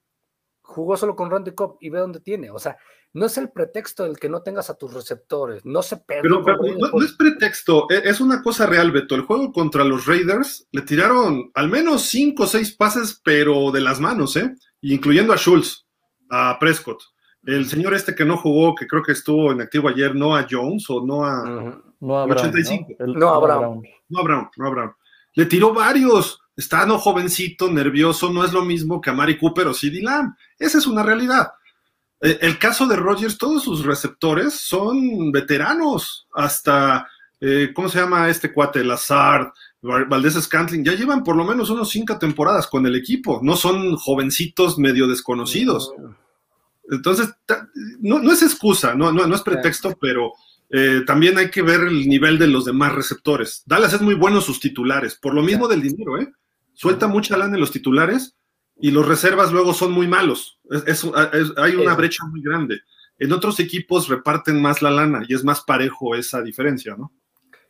[0.65, 2.49] jugó solo con Randy Cobb y ve dónde tiene.
[2.51, 2.77] O sea,
[3.13, 6.57] no es el pretexto el que no tengas a tus receptores, no se perdió Pero,
[6.77, 9.15] no, no es pretexto, e- es una cosa real, Beto.
[9.15, 13.79] El juego contra los Raiders le tiraron al menos cinco o seis pases, pero de
[13.81, 14.53] las manos, ¿eh?
[14.81, 15.85] Incluyendo a Schultz,
[16.29, 17.01] a Prescott.
[17.45, 20.85] El señor este que no jugó, que creo que estuvo en activo ayer, Noah Jones
[20.89, 21.05] o.
[21.05, 22.87] No a El Brown, 85.
[22.99, 23.05] ¿no?
[23.05, 23.59] El- No a no a Brown.
[23.61, 23.83] Brown.
[24.09, 24.93] No, Brown, no, Brown.
[25.35, 26.39] Le tiró varios.
[26.57, 30.35] Está no jovencito, nervioso, no es lo mismo que a Mari Cooper o CD Lamb.
[30.57, 31.51] Esa es una realidad.
[32.21, 36.27] Eh, El caso de Rodgers, todos sus receptores son veteranos.
[36.33, 37.07] Hasta,
[37.41, 38.83] eh, ¿cómo se llama este cuate?
[38.85, 39.47] Lazard,
[39.81, 40.85] Val- Valdés Scantling.
[40.85, 43.41] Ya llevan por lo menos unos cinco temporadas con el equipo.
[43.43, 45.91] No son jovencitos medio desconocidos.
[46.89, 47.33] Entonces,
[47.99, 50.33] no, no es excusa, no, no, no es pretexto, pero
[50.69, 53.63] eh, también hay que ver el nivel de los demás receptores.
[53.65, 56.31] Dallas es muy bueno en sus titulares, por lo mismo del dinero, ¿eh?
[56.75, 58.37] Suelta mucha lana en los titulares
[58.77, 60.59] y los reservas luego son muy malos.
[60.69, 61.03] Es- es-
[61.33, 62.81] es- hay una brecha muy grande.
[63.17, 67.13] En otros equipos reparten más la lana y es más parejo esa diferencia, ¿no?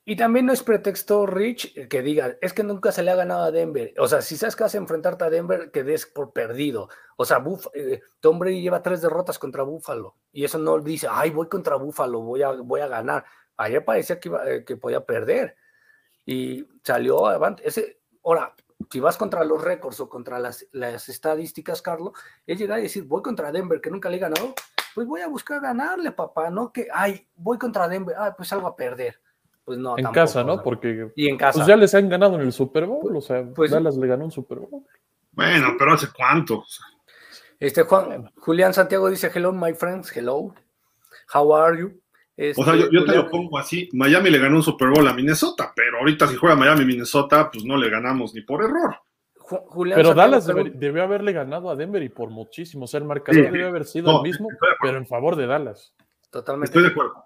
[0.08, 3.44] Y también no es pretexto, Rich, que diga, es que nunca se le ha ganado
[3.46, 3.92] a Denver.
[3.98, 6.90] O sea, si sabes que vas a enfrentarte a Denver, que des por perdido.
[7.18, 10.16] O sea, Buff- eh, Tom Brady lleva tres derrotas contra Buffalo.
[10.32, 13.26] Y eso no dice, ay, voy contra Buffalo, voy a, voy a ganar.
[13.58, 15.56] Ayer parecía que, iba, eh, que podía perder.
[16.24, 17.68] Y salió avante.
[17.68, 18.54] Ese, ahora,
[18.92, 22.14] si vas contra los récords o contra las, las estadísticas, Carlos,
[22.46, 24.54] es llegar y decir, voy contra Denver, que nunca le he ganado,
[24.94, 28.68] pues voy a buscar ganarle, papá, no que, ay, voy contra Denver, ay, pues salgo
[28.68, 29.20] a perder.
[29.64, 30.54] Pues no, En tampoco, casa, o ¿no?
[30.56, 30.64] sea.
[30.64, 31.58] Porque Y en casa.
[31.60, 34.26] pues ya les han ganado en el Super Bowl, o sea, Pues- Dallas le ganó
[34.26, 34.86] un Super Bowl.
[35.32, 36.64] Bueno, pero ¿hace cuánto?
[37.60, 40.54] Este Juan, Julián Santiago dice, hello, my friends, hello.
[41.34, 42.00] How are you?
[42.38, 43.90] Este, O sea, yo, yo te Julián- lo pongo así.
[43.94, 47.78] Miami le ganó un Super Bowl a Minnesota, pero ahorita si juega Miami-Minnesota, pues no
[47.78, 48.98] le ganamos ni por error.
[49.38, 52.86] Ju- Julián Pero Dallas deber- debió haberle ganado a Denver y por muchísimo.
[52.86, 53.52] O sea, el marcador Sí.
[53.52, 54.50] debió haber sido No, el mismo,
[54.82, 55.94] pero en favor de Dallas.
[56.30, 56.68] Totalmente.
[56.72, 57.24] Estoy de acuerdo.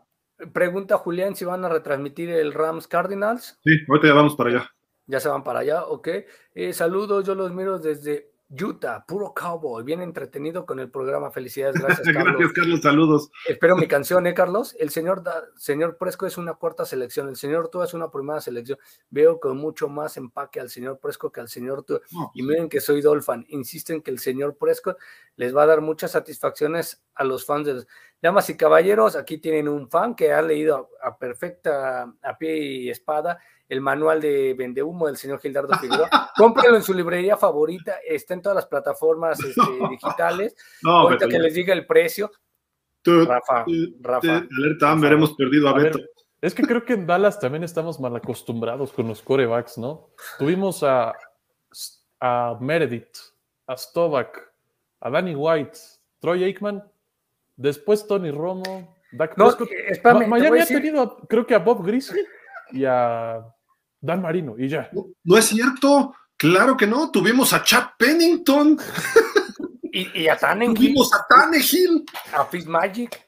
[0.54, 3.60] Pregunta Julián si van a retransmitir el Rams Cardinals.
[3.64, 4.72] Sí, ahorita ya vamos para allá.
[5.08, 6.08] Ya se van para allá, ok.
[6.54, 11.30] Eh, saludos, yo los miro desde Utah, puro cowboy, bien entretenido con el programa.
[11.30, 12.36] Felicidades, gracias, Carlos.
[12.38, 12.82] Gracias, Carlos.
[12.82, 13.32] Saludos.
[13.48, 14.76] Espero mi canción, ¿eh, Carlos?
[14.80, 18.42] El señor, Da- señor Presco es una cuarta selección, el señor Tua es una primera
[18.42, 18.80] selección.
[19.12, 22.02] Veo con mucho más empaque al señor Presco que al señor Tua.
[22.12, 23.46] No, Y miren que soy Dolphin.
[23.50, 24.98] Insisten que el señor Prescott
[25.36, 27.88] les va a dar muchas satisfacciones a los fans de los...
[28.22, 32.58] Damas y caballeros, aquí tienen un fan que ha leído a, a perfecta, a pie
[32.58, 33.40] y espada,
[33.70, 36.32] el manual de Vendehumo del señor Gildardo Figueroa.
[36.36, 40.56] Cómprenlo en su librería favorita, está en todas las plataformas este, digitales.
[40.84, 42.30] no, Ahorita que les diga el precio,
[43.02, 44.42] tú- Rafa, tú- Rafa.
[44.42, 46.10] tú- alerta Amber, hemos perdido a A ver.
[46.42, 50.10] Es que creo que en Dallas también estamos mal acostumbrados con los corebacks, ¿no?
[50.38, 51.14] Tuvimos a,
[52.22, 53.18] a Meredith,
[53.68, 54.52] a Stovak,
[55.02, 55.78] a Danny White,
[56.20, 56.82] Troy Aikman,
[57.60, 59.72] después Tony Romo, Dak No, Prescott.
[59.72, 62.26] eh, espérame, Ma- te voy Miami a ha decir- tenido, creo que a Bob Grisel
[62.72, 63.44] y a
[64.02, 64.90] Dan Marino, y ya.
[64.94, 66.14] No, no es cierto.
[66.38, 67.12] Claro que no.
[67.12, 68.78] Tuvimos a Chad Pennington,
[69.92, 72.06] Y, y a Tannenhill, tuvimos a Tannehill.
[72.34, 73.28] a Fitzmagic.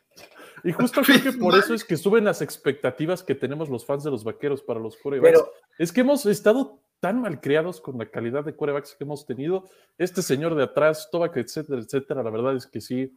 [0.63, 4.03] Y justo creo que por eso es que suben las expectativas que tenemos los fans
[4.03, 5.31] de los vaqueros para los corebacks.
[5.39, 9.67] Pero Es que hemos estado tan malcriados con la calidad de corebacks que hemos tenido.
[9.97, 12.21] Este señor de atrás, Tobac, etcétera, etcétera.
[12.21, 13.11] La verdad es que sí,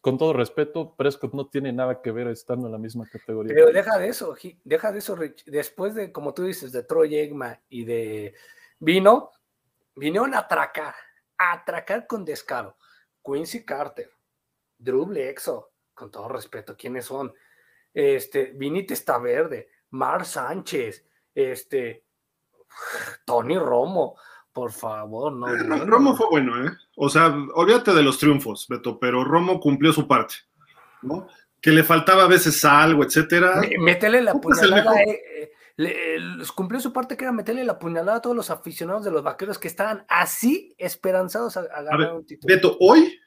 [0.00, 3.54] con todo respeto, Prescott no tiene nada que ver estando en la misma categoría.
[3.54, 4.34] Pero deja de eso,
[4.64, 5.44] deja de eso, Rich.
[5.44, 8.34] Después de, como tú dices, de Troy Aikman y de
[8.78, 9.30] Vino,
[9.94, 10.94] vinieron a atracar,
[11.36, 12.76] a atracar con descaro.
[13.22, 14.10] Quincy Carter,
[14.78, 17.34] Drew Bledsoe, con todo respeto, ¿quiénes son?
[17.92, 22.06] Este, Vinite está verde, Mar Sánchez, este,
[23.26, 24.16] Tony Romo,
[24.52, 25.46] por favor, no.
[25.86, 26.70] Romo fue bueno, ¿eh?
[26.96, 30.34] O sea, olvídate de los triunfos, Beto, pero Romo cumplió su parte,
[31.02, 31.28] ¿no?
[31.60, 33.60] Que le faltaba a veces algo, etcétera.
[33.78, 35.02] Métele la puñalada.
[35.02, 36.18] eh, eh,
[36.54, 39.58] cumplió su parte que era meterle la puñalada a todos los aficionados de los vaqueros
[39.58, 42.54] que estaban así esperanzados a, a ganar ver, un título.
[42.54, 43.18] Beto, hoy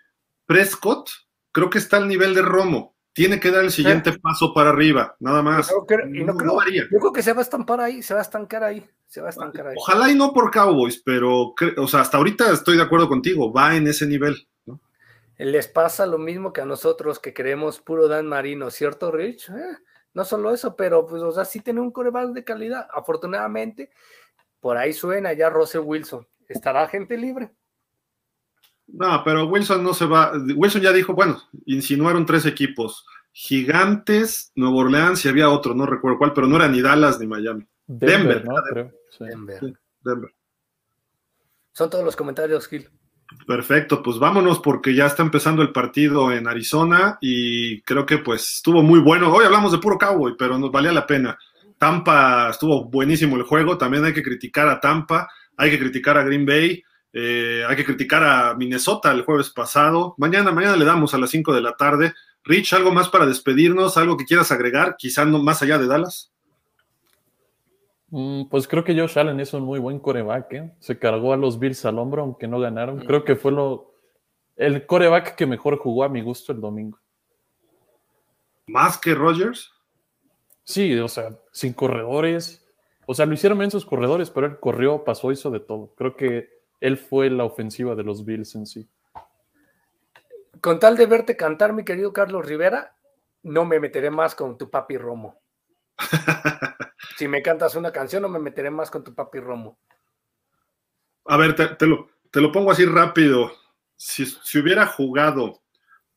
[0.45, 1.09] Prescott
[1.51, 2.92] creo que está al nivel de Romo.
[3.13, 5.71] Tiene que dar el siguiente paso para arriba, nada Y más.
[5.71, 6.83] no creo- y no creo- varía.
[6.91, 9.27] yo creo que se va a estampar ahí, se va a estancar ahí, se va
[9.27, 9.75] a estancar ahí.
[9.77, 13.75] Ojalá y no por Cowboys, pero, o sea, hasta ahorita estoy de acuerdo contigo, va
[13.75, 14.47] en ese nivel.
[14.65, 14.79] ¿no?
[15.37, 19.49] Les pasa lo mismo que a nosotros que queremos puro Dan Marino, ¿cierto, Rich?
[19.49, 19.77] Eh,
[20.15, 22.87] no solo eso, pero pues, o sea, sí tiene un coreback de calidad.
[22.91, 23.91] Afortunadamente,
[24.59, 26.27] por ahí suena ya Russell Wilson.
[26.47, 27.51] ¿Estará gente libre?
[28.93, 30.33] No, pero Wilson no se va.
[30.55, 36.19] Wilson ya dijo, bueno, insinuaron tres equipos: Gigantes, Nuevo Orleans y había otro, no recuerdo
[36.19, 37.67] cuál, pero no era ni Dallas ni Miami.
[37.87, 38.53] Denver, Denver, ¿no?
[38.53, 38.73] Denver.
[38.73, 38.91] Creo.
[39.09, 39.25] sí.
[39.25, 39.59] Denver.
[39.59, 39.73] Sí.
[40.03, 40.33] Denver.
[41.71, 42.87] Son todos los comentarios, Gil.
[43.47, 48.57] Perfecto, pues vámonos porque ya está empezando el partido en Arizona y creo que pues
[48.57, 49.33] estuvo muy bueno.
[49.33, 51.37] Hoy hablamos de puro cowboy, pero nos valía la pena.
[51.79, 55.27] Tampa estuvo buenísimo el juego, también hay que criticar a Tampa,
[55.57, 56.83] hay que criticar a Green Bay,
[57.13, 60.15] eh, hay que criticar a Minnesota el jueves pasado.
[60.17, 62.13] Mañana, mañana le damos a las 5 de la tarde.
[62.43, 63.95] Rich, ¿algo más para despedirnos?
[63.97, 64.95] ¿Algo que quieras agregar?
[64.97, 66.33] Quizá no más allá de Dallas.
[68.09, 70.71] Mm, Pues creo que Josh Allen es un muy buen coreback, ¿eh?
[70.79, 72.99] Se cargó a los Bills al hombro, aunque no ganaron.
[72.99, 73.93] Creo que fue lo,
[74.55, 76.99] el coreback que mejor jugó a mi gusto el domingo.
[78.67, 79.71] ¿Más que Rodgers?
[80.63, 82.65] Sí, o sea, sin corredores.
[83.05, 85.93] O sea, lo hicieron bien sus corredores, pero él corrió, pasó, hizo de todo.
[85.95, 88.89] Creo que él fue la ofensiva de los Bills en sí.
[90.59, 92.97] Con tal de verte cantar, mi querido Carlos Rivera,
[93.43, 95.39] no me meteré más con tu papi Romo.
[97.17, 99.79] si me cantas una canción, no me meteré más con tu papi Romo.
[101.25, 103.53] A ver, te, te lo, te lo pongo así rápido.
[103.95, 105.61] Si, si hubiera jugado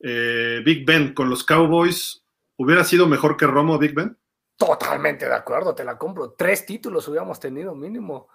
[0.00, 2.24] eh, Big Ben con los Cowboys,
[2.56, 4.18] ¿hubiera sido mejor que Romo Big Ben?
[4.56, 6.32] Totalmente de acuerdo, te la compro.
[6.32, 8.26] Tres títulos hubiéramos tenido mínimo.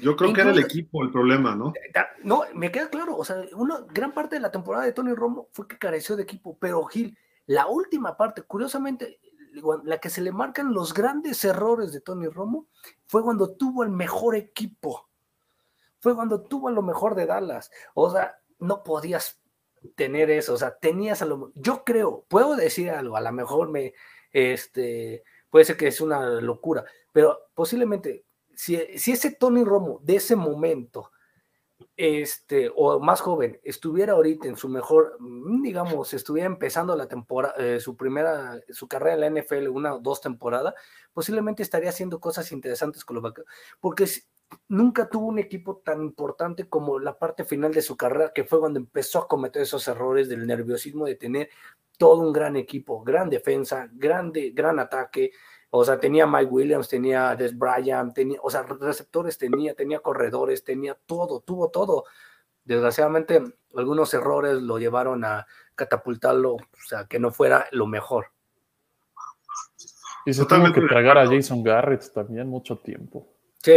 [0.00, 1.72] Yo creo que era el equipo el problema, ¿no?
[1.94, 3.16] Da- No, me queda claro.
[3.16, 6.22] O sea, una gran parte de la temporada de Tony Romo fue que careció de
[6.24, 6.56] equipo.
[6.58, 9.20] Pero Gil, la última parte, curiosamente,
[9.84, 12.66] la que se le marcan los grandes errores de Tony Romo
[13.06, 15.08] fue cuando tuvo el mejor equipo.
[15.98, 17.70] Fue cuando tuvo lo mejor de Dallas.
[17.94, 19.40] O sea, no podías
[19.96, 20.54] tener eso.
[20.54, 21.52] O sea, tenías a lo.
[21.54, 23.92] Yo creo, puedo decir algo, a lo mejor me.
[24.32, 25.24] Este.
[25.50, 28.24] Puede ser que es una locura, pero posiblemente,
[28.60, 28.76] si,
[29.12, 31.10] ese Tony Romo de ese momento
[31.96, 37.54] este, o más joven, estuviera ahorita en su mejor, mm, digamos, estuviera empezando la temporada,
[37.56, 40.74] eh, su primera, su carrera en la NFL, una o dos temporadas,
[41.14, 43.50] posiblemente estaría haciendo cosas interesantes con los vaqueros,
[43.80, 44.06] porque
[44.68, 48.60] nunca tuvo un equipo tan importante como la parte final de su carrera, que fue
[48.60, 51.48] cuando empezó a cometer esos errores del nerviosismo de tener
[51.96, 55.32] todo un gran equipo, gran defensa, grande, gran ataque,
[55.70, 60.64] o sea, tenía Mike Williams, tenía Des Bryant, tenía, o sea, receptores tenía, tenía corredores,
[60.64, 62.04] tenía todo, tuvo todo.
[62.64, 63.42] Desgraciadamente,
[63.76, 68.26] algunos errores lo llevaron a catapultarlo, o sea, que no fuera lo mejor.
[70.26, 71.26] Y se tuvo que tragar a.
[71.26, 73.32] Jason Garrett también mucho tiempo.
[73.62, 73.72] Sí,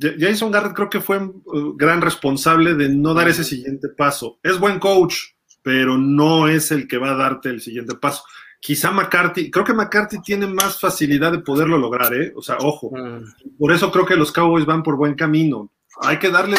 [0.00, 4.38] Ja- Jason Garrett creo que fue un gran responsable de no dar ese siguiente paso.
[4.42, 5.16] Es buen coach,
[5.62, 8.22] pero no es el que va a darte el siguiente paso.
[8.60, 12.32] Quizá McCarthy, creo que McCarthy tiene más facilidad de poderlo lograr, ¿eh?
[12.36, 12.90] O sea, ojo.
[12.92, 15.70] Mm, Por eso creo que los Cowboys van por buen camino.
[16.02, 16.56] Hay que darle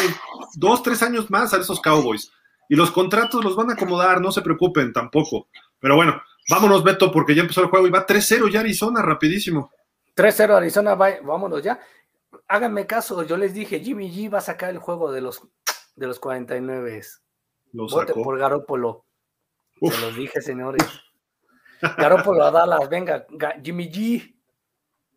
[0.54, 2.32] dos, tres años más a esos Cowboys.
[2.68, 5.48] Y los contratos los van a acomodar, no se preocupen tampoco.
[5.78, 9.70] Pero bueno, Vámonos, Beto, porque ya empezó el juego y va 3-0 ya Arizona, rapidísimo.
[10.16, 11.80] 3-0 Arizona, vámonos ya.
[12.48, 15.42] Háganme caso, yo les dije, Jimmy G va a sacar el juego de los,
[15.94, 17.02] de los 49.
[17.72, 19.06] Lo Vote por Garópolo.
[19.80, 20.82] Se los dije, señores.
[21.96, 23.26] Garópolo a Dallas, venga,
[23.62, 24.34] Jimmy G.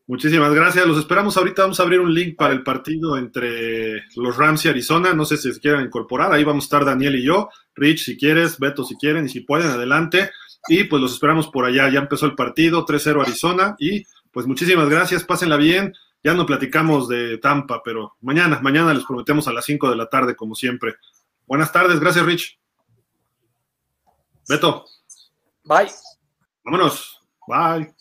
[0.07, 0.85] Muchísimas gracias.
[0.85, 1.63] Los esperamos ahorita.
[1.63, 5.13] Vamos a abrir un link para el partido entre los Rams y Arizona.
[5.13, 6.31] No sé si se quieran incorporar.
[6.31, 7.49] Ahí vamos a estar Daniel y yo.
[7.73, 10.29] Rich, si quieres, Beto, si quieren, y si pueden, adelante.
[10.67, 11.89] Y pues los esperamos por allá.
[11.89, 13.75] Ya empezó el partido, 3-0 Arizona.
[13.79, 15.23] Y pues muchísimas gracias.
[15.23, 15.93] Pásenla bien.
[16.23, 20.07] Ya no platicamos de Tampa, pero mañana, mañana les prometemos a las 5 de la
[20.07, 20.95] tarde, como siempre.
[21.47, 21.99] Buenas tardes.
[21.99, 22.59] Gracias, Rich.
[24.47, 24.85] Beto.
[25.63, 25.89] Bye.
[26.65, 27.21] Vámonos.
[27.47, 27.94] Bye.